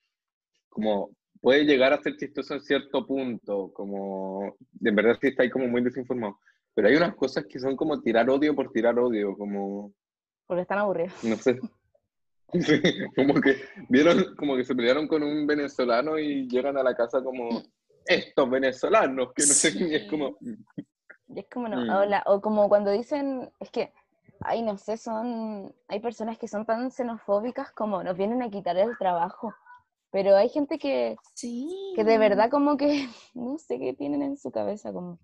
[0.69, 5.49] Como puede llegar a ser chistoso en cierto punto, como, de verdad sí está ahí
[5.49, 6.39] como muy desinformado,
[6.73, 9.93] pero hay unas cosas que son como tirar odio por tirar odio, como...
[10.47, 11.13] Porque están aburridos.
[11.23, 11.59] No sé.
[12.53, 12.81] Sí,
[13.15, 13.55] como que
[13.89, 17.63] vieron, como que se pelearon con un venezolano y llegan a la casa como
[18.05, 20.37] estos venezolanos, que no sé qué, y es como,
[21.35, 21.89] Y es como, no, Mm.
[21.89, 23.91] hola, o como cuando dicen, es que,
[24.41, 28.77] ay, no sé, son, hay personas que son tan xenofóbicas como nos vienen a quitar
[28.77, 29.53] el trabajo,
[30.11, 31.93] pero hay gente que, sí.
[31.95, 35.17] que de verdad como que, no sé qué tienen en su cabeza, como,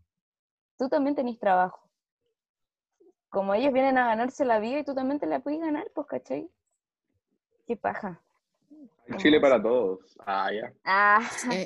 [0.78, 1.80] tú también tenés trabajo.
[3.30, 6.08] Como ellos vienen a ganarse la vida y tú también te la puedes ganar, pues,
[6.08, 6.50] ¿cachai?
[7.68, 8.20] Qué paja.
[9.18, 10.18] Chile para todos.
[10.26, 10.74] Ah, ya.
[10.84, 11.22] Ah,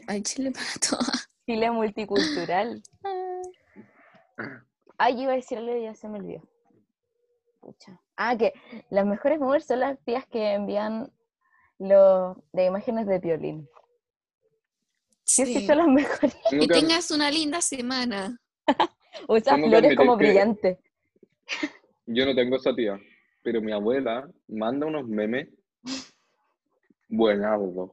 [0.07, 1.29] hay chile para todas.
[1.45, 2.81] Chile multicultural.
[4.97, 6.41] Ay, yo iba a decir algo y ya se me olvidó.
[7.59, 7.99] Pucha.
[8.15, 8.53] Ah, que
[8.89, 11.11] las mejores mujeres son las tías que envían
[11.79, 13.69] los de imágenes de violín.
[15.23, 16.35] Sí, son las mejores.
[16.49, 18.39] Que tengas una linda semana.
[19.27, 20.79] O esas flores como brillantes.
[22.07, 22.99] yo no tengo esa tía,
[23.43, 25.49] pero mi abuela manda unos memes
[27.07, 27.91] buenazos.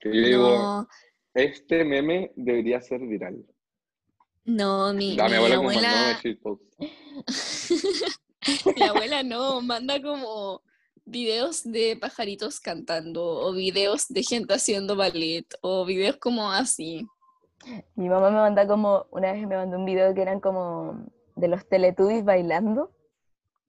[0.00, 0.88] Que yo digo,
[1.34, 3.44] este meme debería ser viral.
[4.48, 6.20] No, mi, Ya, mi mi abuela como abuela,
[8.76, 10.62] mi abuela no, manda como
[11.04, 17.06] videos de pajaritos cantando, o videos de gente haciendo ballet, o videos como así.
[17.94, 21.06] Mi mamá me manda como, una vez me mandó un video que eran como
[21.36, 22.90] de los Teletubbies bailando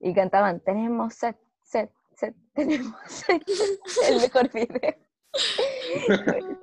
[0.00, 3.42] y cantaban, tenemos set, set, set, tenemos set.
[4.08, 4.96] El mejor video.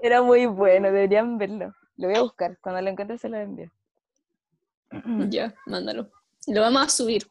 [0.01, 1.73] Era muy bueno, deberían verlo.
[1.97, 3.71] Lo voy a buscar, cuando lo encuentre se lo envío.
[5.29, 6.09] Ya, mándalo.
[6.47, 7.23] Lo vamos a subir.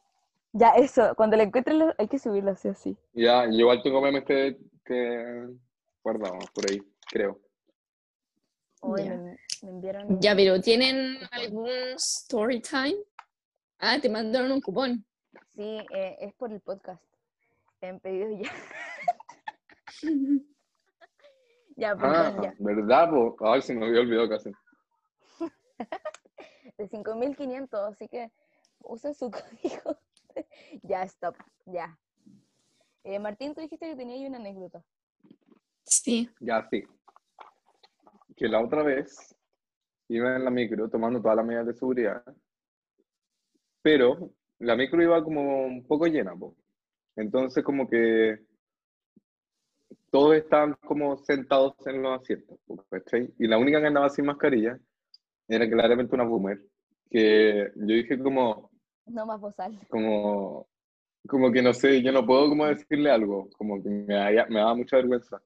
[0.53, 2.97] Ya, eso, cuando lo encuentre lo- hay que subirlo así así.
[3.12, 5.49] Ya, yo igual tengo memes que, que
[6.03, 7.40] guardados por ahí, creo.
[8.81, 9.11] Hoy Ya.
[9.16, 10.21] me, me enviaron...
[10.21, 12.97] Ya, pero ¿tienen algún story time?
[13.79, 15.05] Ah, te mandaron un cupón.
[15.55, 17.03] Sí, eh, es por el podcast.
[17.81, 18.51] En pedido ya.
[21.79, 21.97] Ya, Ah,
[22.33, 22.55] perdón, ya.
[22.59, 23.11] ¿verdad?
[23.11, 23.37] po?
[23.40, 24.51] Ay, se me había olvidado casi.
[26.77, 28.31] De 5500, así que
[28.81, 29.99] usa su código.
[30.83, 31.37] ya, stop,
[31.67, 31.99] ya.
[33.05, 34.85] Eh, Martín, tú dijiste que tenía ahí una anécdota.
[35.85, 36.29] Sí.
[36.41, 36.83] Ya, sí.
[38.37, 39.35] Que la otra vez
[40.09, 42.23] iba en la micro tomando todas las medidas de seguridad,
[43.83, 46.57] pero la micro iba como un poco llena, po.
[47.15, 48.45] Entonces como que
[50.11, 53.33] todos estaban como sentados en los asientos, po, ¿cachai?
[53.39, 54.79] Y la única que andaba sin mascarilla
[55.48, 56.61] era claramente una boomer,
[57.11, 58.70] que yo dije como,
[59.06, 59.78] No más bozal.
[59.88, 60.66] como,
[61.28, 64.59] como que no sé, yo no puedo como decirle algo, como que me, daba- me
[64.61, 65.40] daba mucha vergüenza.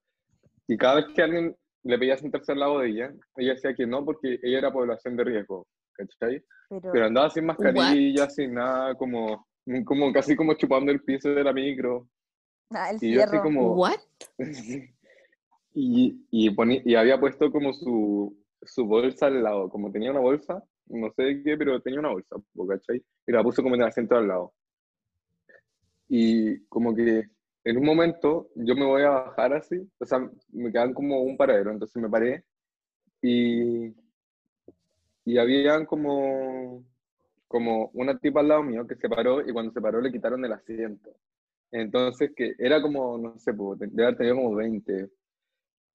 [0.67, 3.87] Y cada vez que alguien le pedía sentarse al lado de ella, ella decía que
[3.87, 6.43] no porque ella era población de riesgo, ¿cachai?
[6.69, 9.47] Pero, Pero andaba sin mascarilla, sin nada, como,
[9.85, 12.09] como casi como chupando el piso de la micro.
[12.71, 13.43] ah, el Y yo así fierro.
[13.43, 13.75] como...
[13.75, 13.99] What?
[15.73, 20.21] Y, y, poni- y había puesto como su, su bolsa al lado, como tenía una
[20.21, 22.37] bolsa, no sé de qué, pero tenía una bolsa,
[22.69, 23.03] ¿cachai?
[23.27, 24.53] Y la puso como en el asiento al lado.
[26.09, 27.25] Y como que
[27.65, 30.19] en un momento yo me voy a bajar así, o sea,
[30.53, 32.45] me quedan como un paradero, entonces me paré
[33.23, 33.95] y,
[35.25, 36.85] y habían como,
[37.47, 40.45] como una tipa al lado mío que se paró y cuando se paró le quitaron
[40.45, 41.11] el asiento.
[41.73, 45.09] Entonces, que era como, no sé, debe haber tenido como 20.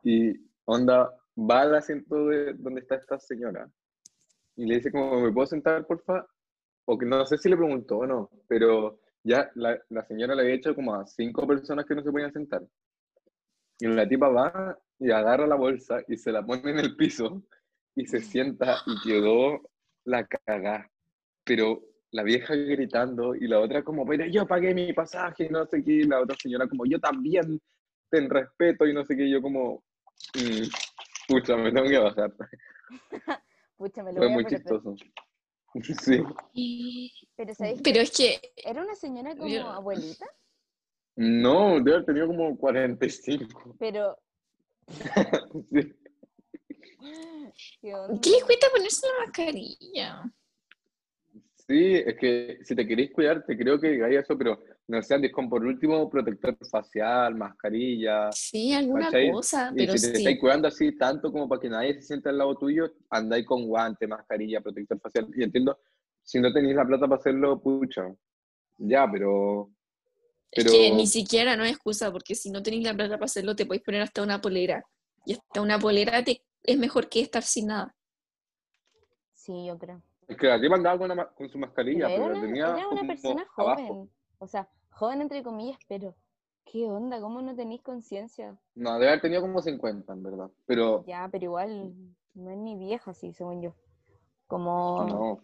[0.03, 0.33] Y
[0.65, 3.69] onda, va al asiento de donde está esta señora
[4.55, 6.25] y le dice como, ¿me puedo sentar, porfa?
[6.85, 10.43] O que no sé si le preguntó o no, pero ya la, la señora le
[10.43, 12.63] había hecho como a cinco personas que no se podían sentar.
[13.79, 17.43] Y la tipa va y agarra la bolsa y se la pone en el piso
[17.95, 19.61] y se sienta y quedó
[20.05, 20.89] la cagá.
[21.43, 25.65] Pero la vieja gritando y la otra como, pero yo pagué mi pasaje y no
[25.65, 27.59] sé qué, y la otra señora como, yo también,
[28.09, 29.83] ten respeto y no sé qué, yo como,
[30.35, 30.67] mm,
[31.27, 32.33] pucha, me tengo que bajar.
[33.77, 34.95] Pucha, me lo Fue voy a muy chistoso.
[36.01, 36.23] Sí.
[36.53, 40.25] Y- Pero ¿sabéis Pero es que ¿Era una señora como Yo- abuelita?
[41.17, 43.75] No, debe haber tenido como 45.
[43.77, 44.17] Pero,
[45.69, 45.93] Sí.
[47.81, 47.93] ¿qué?
[48.21, 50.23] ¿Qué les cuesta ponerse la mascarilla?
[51.67, 55.15] Sí, es que si te queréis cuidar, te creo que digáis eso, pero no sé,
[55.15, 58.31] antes con por último protector facial, mascarilla.
[58.31, 59.31] Sí, alguna ¿cachai?
[59.31, 60.17] cosa, Y pero si te sí.
[60.17, 63.65] estáis cuidando así tanto como para que nadie se sienta al lado tuyo, andáis con
[63.65, 65.27] guante, mascarilla, protector facial.
[65.35, 65.79] Y entiendo,
[66.21, 68.03] si no tenéis la plata para hacerlo, pucha.
[68.77, 69.71] Ya, pero.
[70.51, 73.25] Es pero que ni siquiera no es excusa, porque si no tenéis la plata para
[73.25, 74.83] hacerlo, te podéis poner hasta una polera.
[75.25, 77.95] Y hasta una polera te, es mejor que estar sin nada.
[79.33, 80.03] Sí, yo creo.
[80.27, 82.77] Es que la tipa andaba con, una ma- con su mascarilla, Pero pero, era tenía
[82.77, 83.87] era una persona abajo.
[83.87, 84.11] joven.
[84.39, 86.15] O sea, joven entre comillas, pero
[86.65, 87.19] ¿qué onda?
[87.21, 88.57] ¿Cómo no tenéis conciencia?
[88.75, 90.49] No, debe haber tenido como 50, en verdad.
[90.65, 91.93] Pero Ya, pero igual
[92.33, 93.73] no es ni vieja, así, según yo.
[94.47, 95.39] Como no.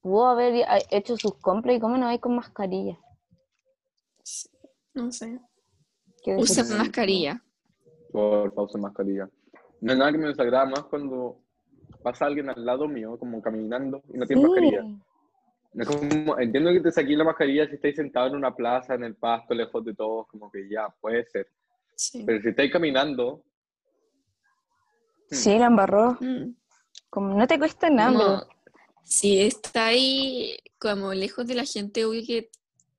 [0.00, 2.98] pudo haber hecho sus compras y cómo no hay con mascarilla.
[4.94, 5.40] No sé.
[6.26, 7.42] Usa mascarilla.
[8.12, 9.28] por pausa mascarilla.
[9.80, 11.41] No hay nada que me desagrada más cuando
[12.02, 14.48] pasa alguien al lado mío, como caminando, y no tiene Sí.
[14.48, 14.84] mascarilla.
[15.74, 19.04] Es como- entiendo que te saqué la mascarilla si estáis sentado en una plaza, en
[19.04, 21.48] el pasto, lejos de todos, como que ya, puede ser.
[21.94, 22.22] Sí.
[22.26, 23.42] Pero si estáis caminando,
[25.30, 26.18] Sí, la embarró.
[26.20, 26.54] Mm.
[27.08, 28.46] Como, no te cuesta nada,
[29.02, 32.50] si está ahí como lejos de la gente, obvio que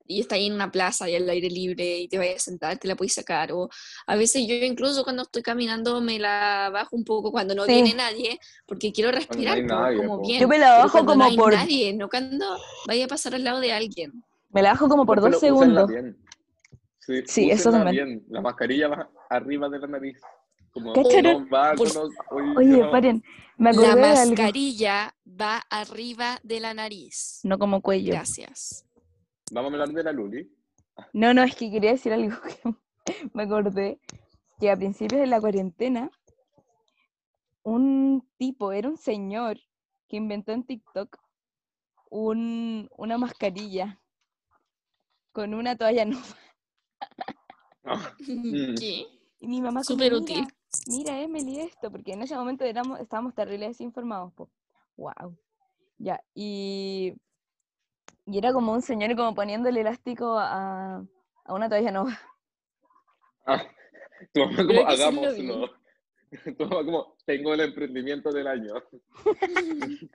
[0.06, 2.78] y está ahí en una plaza y al aire libre y te vayas a sentar,
[2.78, 3.52] te la puedes sacar.
[3.52, 3.68] O
[4.06, 7.72] a veces yo incluso cuando estoy caminando me la bajo un poco cuando no Sí.
[7.72, 10.26] viene nadie, porque quiero respirar hay po, nadie, como po.
[10.28, 10.40] bien.
[10.40, 12.46] Yo me la bajo cuando como no hay por- nadie, no cuando
[12.86, 14.12] vaya a pasar al lado de alguien.
[14.50, 15.88] me la bajo como por pero dos segundos.
[15.88, 16.16] bien.
[17.00, 18.06] Sí, Sí, eso también.
[18.06, 18.24] bien.
[18.30, 20.18] La mascarilla va arriba de la nariz.
[20.70, 21.44] Como ¿Cacharon?
[21.44, 21.96] no va Por- los-
[22.30, 22.90] oye, Oye, no.
[22.90, 23.22] paren,
[23.58, 24.26] me La acordé de algo.
[24.34, 27.40] mascarilla va arriba de la nariz.
[27.44, 28.12] No como cuello.
[28.12, 28.84] Gracias.
[29.52, 30.50] Vamos a hablar de la Luli.
[31.12, 32.74] No, no, es que quería decir algo que
[33.34, 34.00] me acordé
[34.58, 36.10] que a principios de la cuarentena
[37.62, 39.58] un tipo, era un señor
[40.08, 41.18] que inventó en TikTok
[42.10, 44.00] un, una mascarilla
[45.32, 46.24] con una toalla nueva.
[48.26, 48.74] Mm.
[48.76, 49.06] ¿Qué?
[49.40, 50.46] Y mi mamá como, Súper "Mira, útil.
[50.86, 54.50] Mira, Emily, esto, porque en ese momento éramos, estábamos terribles desinformados, po.
[54.96, 55.36] Wow.
[55.98, 57.12] Ya, y,
[58.26, 60.96] y era como un señor como poniendo el elástico a,
[61.44, 62.18] a una toalla nueva.
[63.46, 63.62] Ah,
[64.32, 65.46] tu mamá como, Creo sí.
[66.56, 68.74] Tu mamá como, tengo el emprendimiento del año.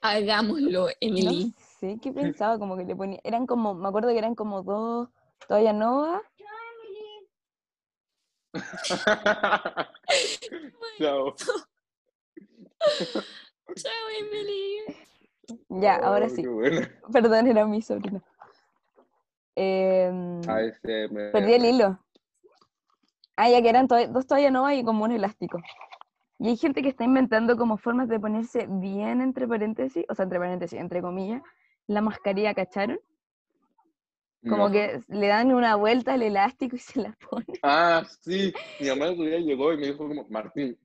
[0.00, 1.54] Hagámoslo, No Emily.
[1.78, 5.10] sé qué pensaba, como que le ponía, eran como, me acuerdo que eran como dos
[5.46, 6.22] toallas nuevas.
[10.98, 11.34] Chao.
[13.76, 14.78] Chao, Emily.
[15.68, 16.46] Ya, ahora Oh, sí.
[16.46, 16.80] bueno.
[17.12, 18.22] Perdón, era mi sobrino.
[19.56, 21.32] Em, ASMR.
[21.32, 21.98] Perdí el hilo.
[23.36, 25.58] Ah, ya que eran to- dos toallas nuevas y como un elástico.
[26.38, 30.24] Y hay gente que está inventando como formas de ponerse bien entre paréntesis, o sea,
[30.24, 31.42] entre paréntesis, entre comillas,
[31.86, 32.98] la mascarilla, ¿cacharon?
[34.42, 34.70] Como No.
[34.70, 37.58] que le dan una vuelta al elástico y se la ponen.
[37.62, 38.52] Ah, sí.
[38.78, 40.78] Mi mamá el día llegó y me dijo como, Martín,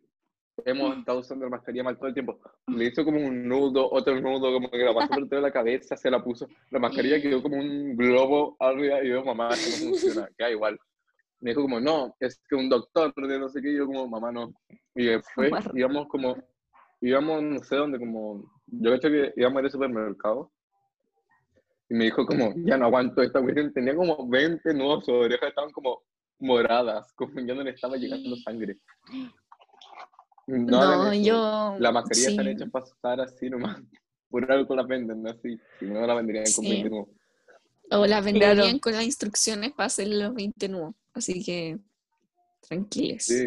[0.64, 2.40] hemos estado usando la mascarilla mal todo el tiempo.
[2.68, 5.98] Le hizo como un nudo, otro nudo, como que la pasó por toda la cabeza,
[5.98, 6.48] se la puso.
[6.72, 10.80] La mascarilla quedó como un globo arriba y yo, mamá, no funciona, queda igual.
[11.42, 14.08] Me dijo como, no, es que un doctor de no sé qué, y yo como,
[14.08, 14.54] mamá, no.
[14.96, 16.36] Y después íbamos como,
[17.02, 20.52] íbamos no sé dónde, como, yo creo que íbamos al supermercado.
[21.90, 23.72] Y me dijo como, ya no aguanto esta cuestión.
[23.72, 26.02] Tenía como 20 nudos sobre oreja, estaban como
[26.40, 28.78] moradas, como ya no le estaba llegando sangre.
[30.48, 31.76] No, yo.
[31.80, 32.52] Las mascarillas están sí.
[32.52, 33.82] hechas para estar así nomás.
[34.30, 35.30] Por algo las venden, ¿no?
[35.30, 35.58] así.
[35.80, 36.70] Si no, las venderían con Sí.
[36.70, 37.10] 20 nuevos.
[37.92, 38.80] O las venderían Claro.
[38.82, 40.96] con las instrucciones para hacer los 20 nuevos.
[41.14, 41.78] Así que.
[42.68, 43.26] Tranquiles.
[43.26, 43.46] Sí.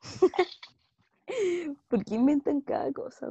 [1.88, 3.28] ¿Por qué inventan cada cosa?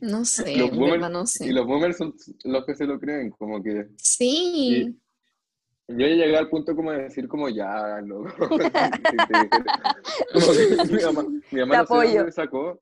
[0.00, 1.46] No sé, Los boomers- verdad no sé.
[1.46, 2.14] Y los boomers son
[2.44, 3.88] los que se lo creen, como que...
[3.96, 4.98] Sí.
[5.88, 8.28] Yo ya llegué al punto como de decir como ya, loco.
[8.48, 8.70] como que
[10.92, 12.80] mi mamá, mi mamá Te no sé de dónde sacó,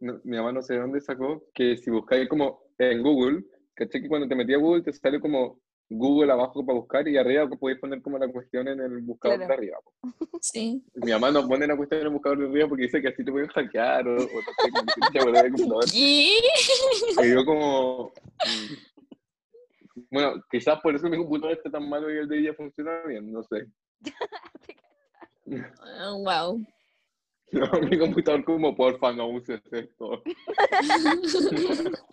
[0.00, 4.02] no, mi mamá no sé de dónde sacó, que si buscáis como en Google, ¿cachai?
[4.02, 7.48] Que cuando te metí a Google te sale como Google abajo para buscar y arriba
[7.48, 9.48] podéis poner como la cuestión en el buscador Claro.
[9.48, 9.78] de arriba.
[9.84, 9.92] po.
[10.40, 10.82] Sí.
[10.94, 13.24] Mi mamá no pone la cuestión en el buscador de arriba porque dice que así
[13.24, 15.84] te pueden hackear o, o no sé, como que te vuelve el computador.
[15.92, 16.28] ¿Qué?
[17.22, 18.12] Y yo como...
[20.12, 23.32] Bueno, quizás por eso mi computador esté tan malo y el de ella funciona bien,
[23.32, 23.66] no sé.
[25.98, 26.64] Ah, wow.
[27.52, 30.22] No, mi computador como, porfa, no uses esto.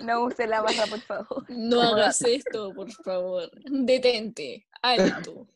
[0.03, 1.45] No use la barra, por favor.
[1.49, 3.49] No hagas esto, por favor.
[3.63, 4.67] Detente.
[4.81, 5.47] Alto.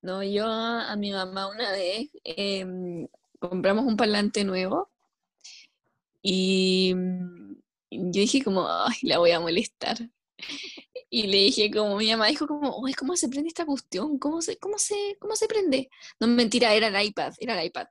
[0.00, 3.06] No, yo a mi mamá una vez em,
[3.38, 4.88] compramos un parlante nuevo
[6.22, 6.94] y
[7.98, 9.96] yo dije como, ay, la voy a molestar.
[11.14, 14.18] Y le dije como, mi mamá dijo como, oye, ¿cómo se prende esta cuestión?
[14.18, 15.90] ¿Cómo se, cómo se, cómo se prende?
[16.18, 17.86] No, mentira, era el iPad, era el iPad.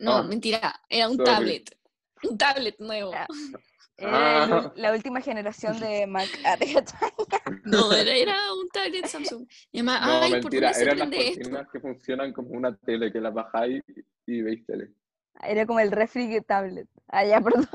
[0.00, 1.30] No, Ah, mentira, era un sorry.
[1.30, 1.78] tablet.
[2.22, 3.12] Un tablet nuevo.
[3.14, 3.26] Ah.
[4.00, 4.72] Era el- Ah.
[4.76, 6.28] la última generación de Mac.
[7.64, 9.46] No, era, era un tablet Samsung.
[9.72, 11.40] Mi mamá, No, ay, ¿por mentira, dónde se eran las prende esto?
[11.42, 13.82] cortinas que funcionan como una tele, que las bajáis
[14.26, 14.92] y veis tele.
[15.42, 16.88] Era como el refri tablet.
[17.08, 17.68] Ah, ya, perdón.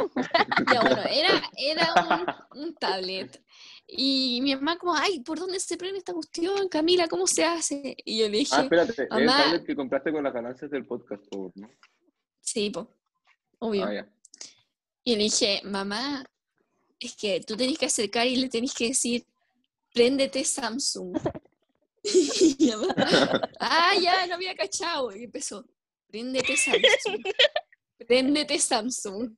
[0.72, 3.42] Ya, bueno, era, era un, un tablet.
[3.88, 7.08] Y mi mamá como, ay, ¿por dónde se prende esta cuestión, Camila?
[7.08, 7.96] ¿Cómo se hace?
[8.06, 10.86] Y yo le dije, Ah, espérate, es el tablet que compraste con las ganancias del
[10.86, 11.70] podcast, por ¿no?
[12.40, 12.94] sí, po,
[13.60, 13.86] obvio.
[13.86, 14.06] Ah.
[15.04, 16.26] Y le dije, mamá,
[17.00, 19.26] es que tú tenés que acercar y le tenés que decir,
[19.94, 21.18] préndete Samsung.
[22.06, 22.94] Y mi mamá,
[23.62, 25.16] ah, ya, no había cachado.
[25.16, 25.66] Y empezó,
[26.14, 27.24] préndete Samsung.
[28.08, 29.36] Préndete Samsung.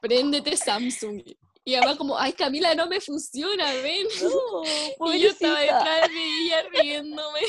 [0.00, 1.22] Préndete Samsung.
[1.64, 4.06] Y mamá como, ay, Camila, no me funciona, ven.
[4.22, 4.62] No,
[5.14, 7.40] Y yo estaba detrás de ella riéndome.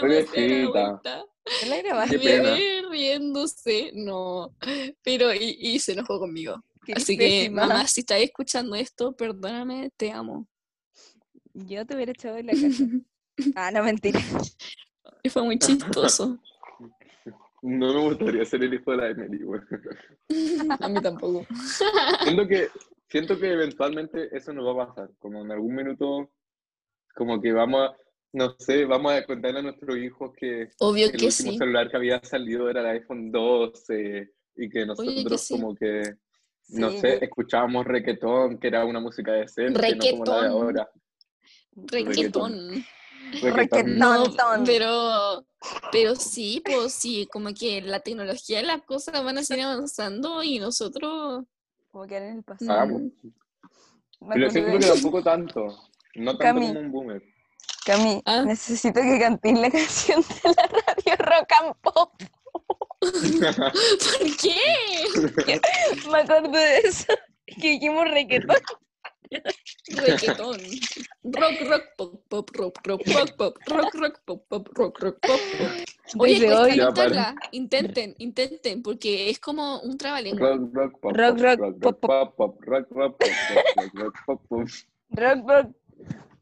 [0.00, 0.70] Pobrecita.
[0.70, 1.24] vuelta.
[1.62, 2.82] ¿No la Y grabaste?
[2.90, 3.90] Riéndose.
[3.94, 4.56] No.
[5.02, 6.56] Pero, y, y se enojó conmigo.
[6.86, 7.66] Qué Así que, pésima.
[7.66, 10.48] mamá, si estás escuchando esto, perdóname, te amo.
[11.52, 12.84] Yo te hubiera echado de la casa.
[13.54, 14.20] Ah, no, mentira.
[15.22, 16.38] Y fue muy chistoso.
[17.62, 19.60] No me gustaría ser el hijo de la Emily, güey.
[20.80, 21.46] A mí tampoco.
[22.22, 22.68] Siento que,
[23.08, 25.10] siento que eventualmente eso nos va a pasar.
[25.18, 26.30] Como en algún minuto,
[27.14, 27.96] como que vamos a,
[28.32, 31.58] no sé, vamos a contarle a nuestros hijos que Obvio el que último sí.
[31.58, 35.54] celular que había salido era el iPhone 12 y que nosotros sí.
[35.54, 36.14] como que,
[36.68, 40.90] no Sí, sé, escuchábamos reggaetón, que era una música decente, no como la de ahora.
[41.72, 42.84] Reggaetón.
[43.86, 44.64] No, ton.
[44.64, 45.44] pero,
[45.92, 50.42] pero sí, pues sí, como que la tecnología y las cosas van a seguir avanzando
[50.42, 51.44] y nosotros.
[51.90, 52.86] Como que era en el Ah, pasado.
[52.98, 53.10] Mm.
[54.20, 55.66] Me Pero siento que tampoco tanto.
[56.14, 56.66] No tanto Cami.
[56.68, 57.22] como un boomer.
[57.86, 58.42] Cami, Ah.
[58.42, 62.12] necesito que cantes la canción de la radio Rock and Pop.
[63.00, 64.56] ¿Por qué?
[66.10, 67.06] Me acordé de eso.
[67.46, 68.56] Que dijimos reggaetón.
[69.88, 70.60] Reggaetón.
[71.22, 74.19] Rock, rock, pop, pop, rock, rock, rock, pop, rock, rock,
[74.80, 75.18] rock, rock.
[76.18, 76.76] Oye, Desde hoy.
[76.76, 77.34] Ya, cantarla.
[77.52, 80.48] Intenten, intenten, porque es como un trabalengua.
[80.56, 83.58] Rock, rock, pop, Rock, pop, rock, rock, pop, rock, pop, pop, rock, rock, pop, pop,
[83.76, 84.68] rock, rock, pop, pop.
[85.10, 85.66] Rock, rock.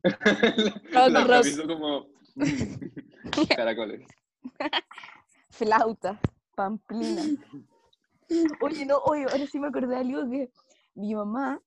[0.95, 1.47] Rock, La rock.
[1.47, 4.07] hizo como mm, caracoles.
[5.51, 6.21] Flauta.
[6.55, 7.23] Pamplina.
[8.61, 10.51] Oye, no, oye, ahora sí me acordé de algo que
[10.95, 11.61] mi mamá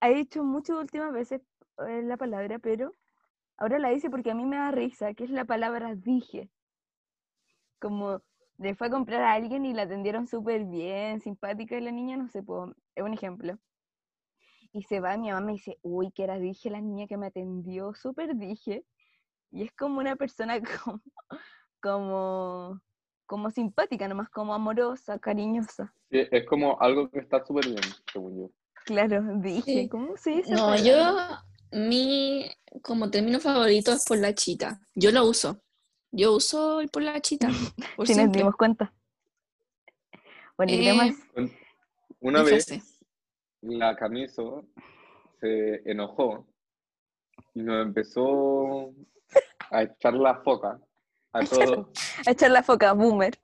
[0.00, 1.40] ha dicho muchas últimas veces
[1.86, 2.92] eh, la palabra, pero
[3.58, 6.50] ahora la dice porque a mí me da risa, que es la palabra dije.
[7.80, 8.22] Como
[8.58, 12.16] le fue a comprar a alguien y la atendieron súper bien, simpática y la niña,
[12.16, 13.58] no sé, pues, es un ejemplo.
[14.72, 17.26] Y se va, mi mamá me dice, uy, que era dije la niña que me
[17.26, 18.84] atendió, súper dije.
[19.50, 21.00] Y es como una persona como,
[21.80, 22.80] como,
[23.26, 25.94] como simpática, nomás como amorosa, cariñosa.
[26.10, 27.80] Sí, es como algo que está súper bien,
[28.12, 28.50] según yo.
[28.84, 29.88] Claro, dije, Sí.
[29.88, 30.54] ¿cómo se dice?
[30.54, 31.16] No, yo?
[31.72, 32.50] Mi
[32.82, 34.80] como término favorito es por la chita.
[34.94, 35.60] Yo lo uso.
[36.10, 37.48] Yo uso el por la chita.
[37.96, 38.92] Por Si nos dimos cuenta.
[40.56, 41.14] Bueno, ¿y qué Eh, más?
[42.20, 42.82] Una vez frase.
[43.62, 44.64] la camiso
[45.40, 46.46] se enojó
[47.54, 48.92] y nos empezó
[49.70, 50.80] a echar la foca
[51.32, 51.88] a todos.
[52.26, 53.38] A echar la foca, boomer.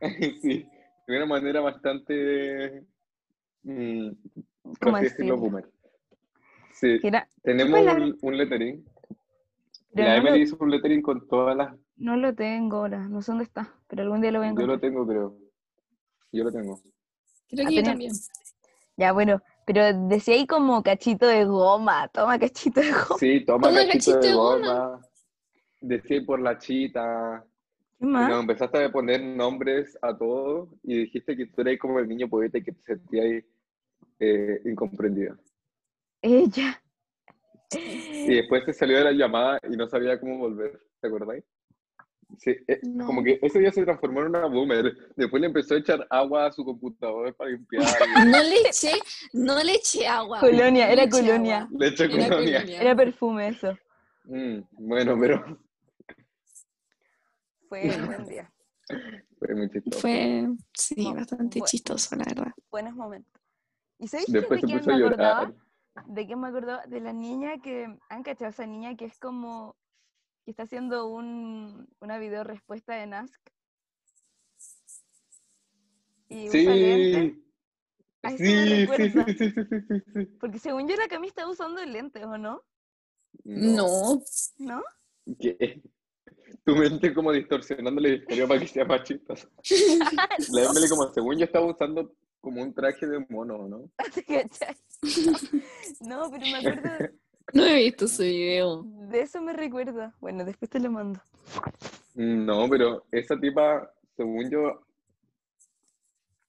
[0.40, 0.66] sí,
[1.06, 2.84] de una manera bastante.
[3.64, 4.10] mm,
[4.62, 5.36] por ¿Cómo decirlo?
[5.36, 5.68] boomer.
[6.78, 8.84] Sí, Que era- tenemos la- un, un lettering.
[9.94, 11.74] Pero La no, lo, Emily hizo un lettering con todas las.
[11.96, 14.66] no lo tengo ahora, no sé dónde está, pero algún día lo voy a Yo
[14.66, 15.36] lo tengo, creo.
[16.30, 16.78] Yo lo tengo.
[17.48, 18.12] Creo Ah, que yo tenía- también.
[18.96, 23.16] Ya, bueno, pero decía ahí como cachito de goma, toma cachito de goma.
[23.18, 25.00] Sí, toma Toma cachito de cachito de goma.
[25.80, 27.44] Decía por la chita.
[27.98, 28.28] ¿Qué más?
[28.30, 32.28] nos empezaste a poner nombres a todos y dijiste que tú eras como el niño
[32.28, 33.42] poeta y que te sentías
[34.20, 35.36] eh, incomprendida.
[36.22, 36.82] Ella.
[37.70, 41.44] Y después te salió de la llamada y no sabía cómo volver, ¿te acordáis?
[42.38, 43.06] Sí, eh, No.
[43.06, 44.92] como que ese día se transformó en una boomer.
[45.16, 47.84] Después le empezó a echar agua a su computador para limpiar.
[48.26, 48.92] No le eché,
[49.32, 50.40] no le eché agua.
[50.40, 51.58] Colonia, no era le eché colonia.
[51.62, 51.78] agua.
[51.78, 52.58] Le echó Era colonia.
[52.60, 52.82] colonia.
[52.82, 53.78] Era perfume eso.
[54.24, 55.58] Mm, bueno, pero
[57.68, 58.50] Fue un buen día.
[59.38, 60.00] fue muy chistoso.
[60.00, 61.66] Fue, sí, No, bastante bueno.
[61.70, 62.52] chistoso, la verdad.
[62.70, 63.40] Buenos momentos.
[63.98, 65.52] ¿Y sabéis Después se puso me a acordaba?
[66.06, 66.86] ¿De qué me acordaba?
[66.86, 69.76] De la niña que, ¿han cachado esa niña que es como,
[70.44, 73.40] que está haciendo un, una video respuesta de Ask?
[76.28, 77.48] Y lentes,
[78.36, 78.36] Sí.
[78.36, 79.50] Sí, sí, sí, sí,
[80.12, 80.26] sí.
[80.40, 82.62] porque según yo la Cami está usando lentes, ¿o no?
[83.44, 84.20] No,
[84.58, 84.82] ¿No?
[85.38, 85.80] ¿Qué?
[86.64, 89.48] Tu mente como distorsionando la historia para que sea más chistosa.
[90.52, 93.90] La Emily como según yo estaba usando como un traje de mono, ¿no?
[96.00, 96.90] No, pero me acuerdo,
[97.52, 98.82] no he visto ese video.
[98.84, 100.14] de eso me recuerda.
[100.20, 101.20] Bueno, después te lo mando.
[102.14, 104.80] No, pero esa tipa, según yo,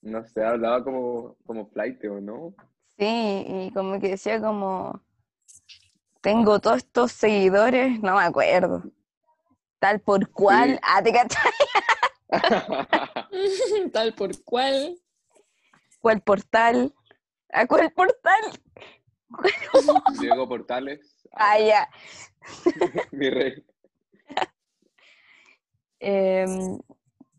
[0.01, 2.53] no sé, hablaba como, como flight, ¿o no?
[2.97, 5.01] Sí, y como que decía como,
[6.21, 8.83] tengo todos estos seguidores, no me acuerdo.
[9.79, 10.79] Tal por cual, Sí.
[10.83, 11.51] ah, ¿te cachai?
[13.93, 14.97] Tal por cual.
[15.99, 16.93] ¿Cuál portal?
[17.51, 18.41] ¿A cuál portal?
[20.19, 21.87] Diego Portales, Ah, ya.
[23.11, 23.63] mi rey.
[25.99, 26.79] Em,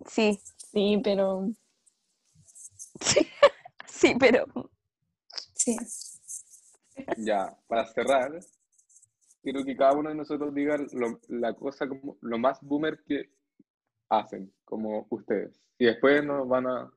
[0.06, 0.38] sí,
[0.72, 1.48] Sí, pero.
[3.88, 4.46] sí, pero
[5.54, 5.76] Sí.
[7.16, 8.38] Ya, para cerrar,
[9.42, 13.30] quiero que cada uno de nosotros diga lo- la cosa como lo más boomer que
[14.08, 15.60] hacen, como ustedes.
[15.78, 16.90] Y después nos van a,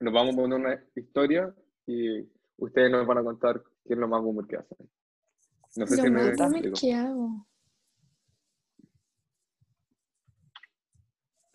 [0.00, 1.54] nos vamos a poner una historia
[1.86, 2.20] y
[2.56, 4.90] ustedes nos van a contar qué es lo más boomer que hacen.
[5.76, 6.78] No sé Lo si me más boomer explico.
[6.80, 7.46] que hago.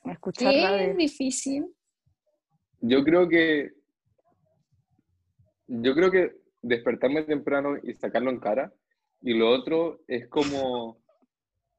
[0.03, 0.95] me escuchar Es radio.
[0.95, 1.75] difícil.
[2.81, 3.71] Yo creo que
[5.67, 8.71] yo creo que despertarme temprano y sacarlo en cara.
[9.21, 11.01] Y lo otro es como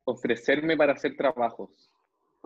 [0.05, 1.86] ofrecerme para hacer trabajos.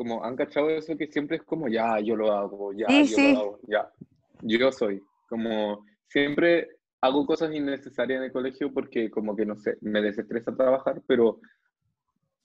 [0.01, 3.17] Como han cachado eso que siempre es como ya, yo lo hago, ya, Sí, yo
[3.19, 3.33] sí.
[3.35, 3.93] lo hago, ya.
[4.41, 5.03] Yo soy.
[5.29, 6.69] Como siempre
[7.03, 11.39] hago cosas innecesarias en el colegio porque como que no sé, me desestresa trabajar, pero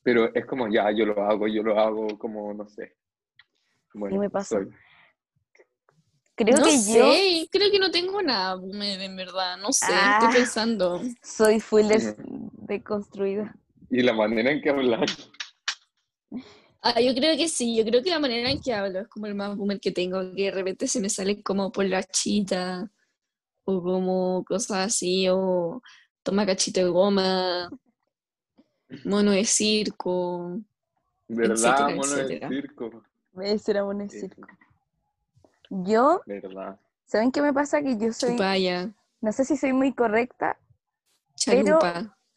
[0.04, 2.98] pero es como ya, yo lo hago, yo lo hago, como no sé.
[3.94, 4.58] Bueno, me pasa.
[4.58, 4.68] soy.
[6.36, 7.00] Creo no que sé,
[7.40, 9.56] yo creo que no tengo nada en verdad.
[9.60, 10.20] No sé, Ah.
[10.20, 11.00] estoy pensando.
[11.24, 12.18] soy full des-
[12.68, 13.56] deconstruida.
[13.90, 15.06] Y la manera en que hablar.
[16.88, 19.26] Ah, yo creo que sí, yo creo que la manera en que hablo es como
[19.26, 22.92] el más boomer que tengo, que de repente se me sale como por la chita,
[23.64, 25.82] o como cosas así, o
[26.22, 27.72] toma cachito de goma,
[29.04, 30.60] mono de circo.
[31.28, 32.50] ¿Verdad, Etcétera, mono etcétera.
[32.50, 33.04] circo?
[33.42, 34.48] Ese era un Sí, circo.
[35.72, 36.80] Yo, ¿Verdad?
[37.06, 37.82] ¿saben qué me pasa?
[37.82, 40.60] Que yo soy, Chupaya, no sé si soy muy correcta,
[41.48, 41.80] Pero-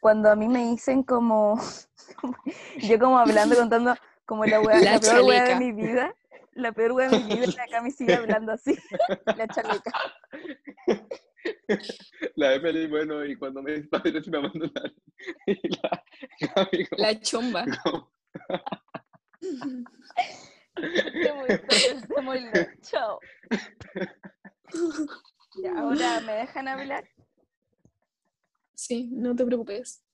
[0.01, 1.61] cuando a mí me dicen como,
[2.83, 3.95] yo como hablando, contando
[4.29, 6.15] como la, wea- La la peor wea de mi vida,
[6.53, 8.77] la peor wea de mi vida, la Cami sigue hablando así,
[9.39, 9.91] la chaleca.
[12.35, 14.95] La Emily, bueno, y cuando me padres me abandonaron.
[15.47, 16.05] Y la
[16.55, 16.69] como-
[17.03, 17.65] La chomba.
[17.83, 18.11] como-
[20.77, 22.51] Démoslo,
[22.83, 23.19] chao.
[25.77, 27.09] Ahora me dejan hablar
[28.75, 30.05] Sí, no te preocupes.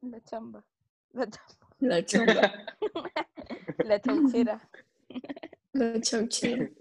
[0.00, 0.64] la chamba,
[1.12, 2.52] la, chamba, La chomba,
[3.78, 4.60] la chauchera.
[5.72, 6.70] la chauchera.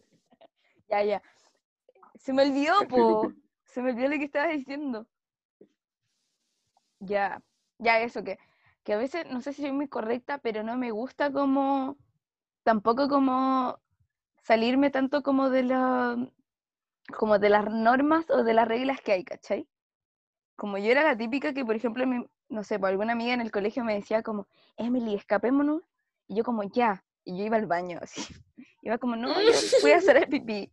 [0.87, 1.23] Ya, ya.
[2.15, 3.31] Se me olvidó, po.
[3.63, 5.07] Se me olvidó lo que estabas diciendo.
[6.99, 7.41] Ya,
[7.79, 8.37] ya eso, que,
[8.83, 11.97] que a veces, no sé si soy muy correcta, pero no me gusta como,
[12.63, 13.79] tampoco como
[14.43, 16.17] salirme tanto como de la,
[17.17, 19.65] como de las normas o de las reglas que hay, ¿cachai?
[20.57, 23.33] Como yo era la típica que, por ejemplo, en mi, no sé, por alguna amiga
[23.33, 24.47] en el colegio me decía como,
[24.77, 25.81] Emily, escapémonos.
[26.27, 27.03] Y yo como, ya.
[27.23, 28.21] Y yo iba al baño, así.
[28.81, 30.71] Iba como, no, yo voy a hacer el pipí.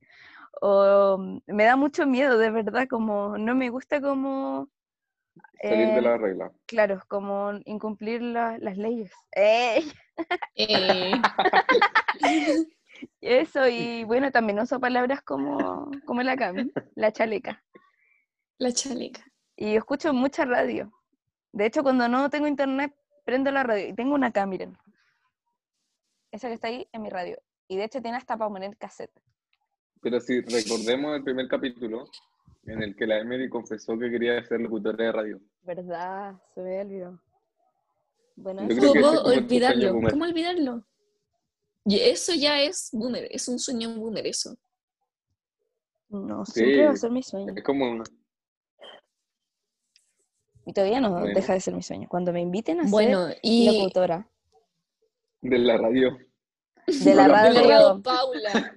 [0.61, 4.68] O mm, me da mucho miedo, de verdad, como no me gusta como,
[5.62, 6.53] Salir de eh, la regla.
[6.66, 9.12] claro, como incumplir la- las leyes.
[9.33, 9.93] ¡Ey!
[10.57, 11.20] Eh,
[13.20, 17.62] Eso, y bueno, también uso palabras como, como la Cami, la chaleca.
[18.59, 19.24] la chaleca.
[19.57, 20.93] Y escucho mucha radio.
[21.53, 22.94] De hecho, cuando no tengo internet,
[23.24, 24.70] prendo la radio y tengo una cámara.
[26.30, 27.38] Esa que está ahí en mi radio.
[27.68, 29.12] Y de hecho tiene hasta para poner cassette.
[30.01, 32.09] Pero si recordemos el primer capítulo
[32.66, 35.40] en el que la Emily confesó que quería ser locutora de radio.
[35.62, 36.34] ¿Verdad?
[36.55, 37.20] Se me olvidado.
[38.36, 40.01] Bueno, ¿Cómo es olvidarlo?
[40.11, 40.84] ¿Cómo olvidarlo?
[41.84, 44.57] Y eso ya es boomer, es un sueño boomer eso.
[46.11, 47.53] no, siempre va a ser mi sueño.
[47.57, 48.05] Es como una-
[50.69, 51.35] Y todavía no Bueno.
[51.35, 52.09] deja de ser mi sueño.
[52.11, 54.29] Cuando me inviten a Bueno, ser y locutora
[55.41, 56.19] de la radio.
[56.87, 58.75] de la de radio, Paula.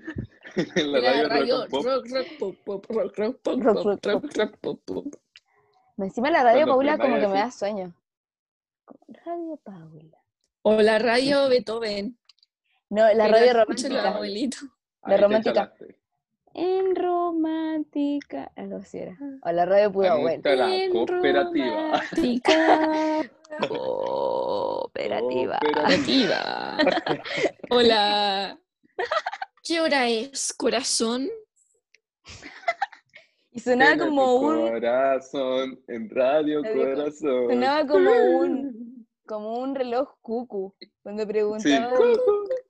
[0.76, 1.86] De la radio, rock and pop.
[1.86, 5.06] rock, rock, pop, pop, rock, rock, pop, Rock, pop, rock, rock, rock, pop, pop.
[5.98, 7.94] encima la radio Paula como que me da sueño.
[9.26, 10.18] Radio Paula.
[10.62, 12.18] O la radio Beethoven.
[12.89, 14.16] No, la radio escucha el romántica.
[14.16, 14.58] abuelito.
[15.08, 15.74] La romántica.
[16.54, 18.52] En romántica.
[18.56, 19.18] Algo así era.
[19.43, 21.76] O la radio gusta la En cooperativa.
[21.76, 23.30] romántica.
[23.68, 25.60] Cooperativa.
[25.60, 26.78] Cooperativa.
[27.70, 28.58] Hola.
[29.64, 31.30] ¿Qué hora es, corazón?
[33.52, 34.70] Y sonaba como tu un.
[34.72, 37.49] Corazón, en radio Radio Co- corazón.
[37.49, 39.06] Sonaba como un.
[39.26, 40.74] Como un reloj cucu.
[41.04, 41.28] Cuando Sí.
[41.30, 41.93] preguntaba.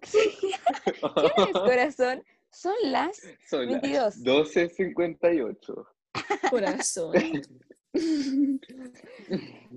[0.02, 2.24] ¿Quién es corazón?
[2.52, 3.22] Son las.
[3.50, 4.24] Son las 22.
[4.24, 5.88] 12.58.
[6.50, 7.14] Corazón.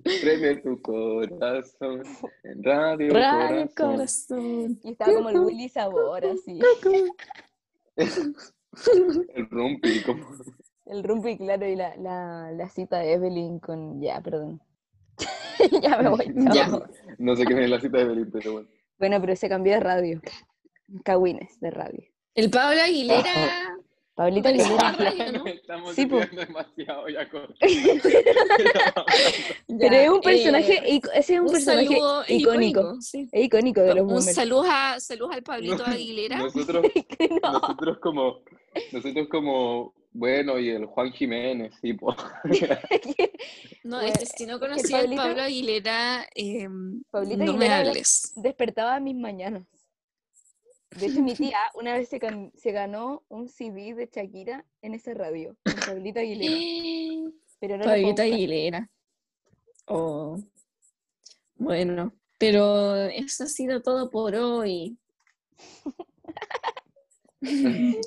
[0.04, 2.02] Prende tu corazón
[2.44, 3.96] en radio, Radio corazón.
[3.96, 4.80] corazón.
[4.84, 6.60] Y estaba como el Willy Sabor, así.
[9.34, 10.26] El rumpi, como
[10.86, 14.00] El rumpi, claro, y la, la, la cita de Evelyn con.
[14.00, 14.60] Ya, perdón.
[15.82, 16.32] ya me voy.
[16.54, 16.68] Ya.
[17.18, 18.68] no sé quién es la cita de Belín, pero bueno.
[18.98, 20.20] Bueno, pero se cambió de radio.
[21.04, 22.13] Cagüines de radio.
[22.35, 23.70] El Pablo Aguilera.
[24.16, 25.32] Pablita Parece Aguilera.
[25.32, 25.47] ¿no?
[25.61, 27.43] Estamos Sí, desviando demasiado ya con...
[29.78, 33.01] Pero es un personaje, eh, ese es un, un personaje saludo icónico.
[33.01, 33.28] sí.
[33.32, 36.39] Es icónico de los Un saludo a, saludos al Pablito Aguilera.
[36.39, 36.85] Nosotros,
[37.43, 37.53] no.
[37.53, 38.41] nosotros como,
[38.93, 42.14] nosotros como, bueno, y el Juan Jiménez, sí, po.
[43.82, 46.68] No, es que si no conocía al Pablito- Pablo Aguilera, eh,
[47.11, 48.32] Pablito no me Aguilera era- hables.
[48.37, 49.64] Despertaba mis mañanas.
[50.99, 54.95] De hecho, mi tía una vez se, can- se ganó un CD de Shakira en
[54.95, 57.32] esa radio, con Pablito Aguilera.
[57.61, 58.22] Pero no Pablito.
[58.22, 58.90] Aguilera.
[59.86, 60.38] Oh.
[61.57, 64.99] Bueno, pero eso ha sido todo por hoy.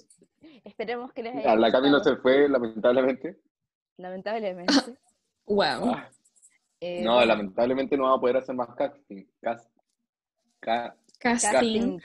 [0.63, 3.39] Esperemos que les haya la Camilo se fue, lamentablemente.
[3.97, 4.73] Lamentablemente.
[5.49, 5.91] Wow.
[5.95, 6.09] Ah,
[6.81, 9.23] Eh, no, bueno, lamentablemente no va a poder hacer más casting.
[9.41, 9.65] Cas-
[10.59, 11.51] ca- Casting.
[11.51, 11.99] casting.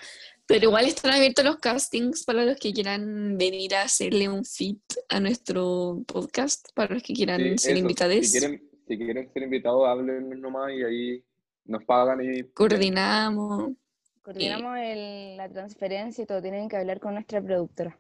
[0.53, 4.83] Pero igual están abiertos los castings para los que quieran venir a hacerle un fit
[5.09, 8.27] a nuestro podcast, para los que quieran sí, ser eso, invitados.
[8.27, 11.25] Si quieren, si quieren ser invitados, háblenme nomás y ahí
[11.65, 12.43] nos pagan y...
[12.53, 13.73] Coordinamos.
[14.21, 16.43] Coordinamos el- la transferencia y todo.
[16.43, 17.99] Tienen que hablar con nuestra productora.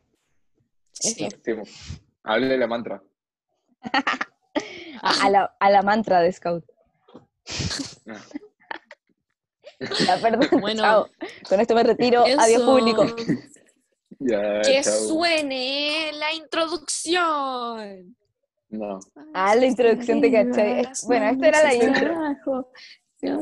[0.92, 1.26] Sí.
[1.42, 1.62] Po.
[2.22, 3.02] Háblenle la mantra.
[5.00, 6.66] A, a la, a la mantra de Scout.
[10.06, 10.48] Ya, perdón.
[10.60, 11.08] Bueno, chao.
[11.48, 12.24] Con esto me retiro.
[12.38, 13.06] Adiós, público.
[14.24, 14.92] Ya, Que chao.
[15.08, 18.14] suene la introducción.
[18.68, 19.00] No.
[19.34, 20.86] Ah, la introducción de cachai.
[21.06, 22.70] Bueno, esta era la intro.
[23.20, 23.40] Yo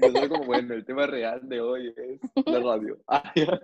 [0.00, 2.98] soy como, bueno, el tema real de hoy es la radio.
[3.06, 3.60] Ah, ya.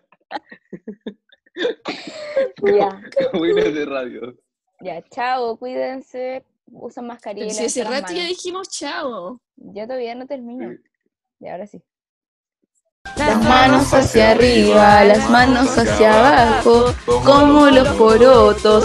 [2.62, 3.00] Ya,
[3.32, 4.38] Cabines de radio.
[4.80, 7.46] ya, chao, cuídense, usan mascarilla.
[7.46, 9.40] Pero si hace rato ya dijimos chao.
[9.56, 10.72] Yo todavía no termino.
[11.40, 11.82] Y ahora sí.
[13.16, 16.94] Las manos hacia arriba, las manos hacia abajo,
[17.24, 18.84] como los porotos.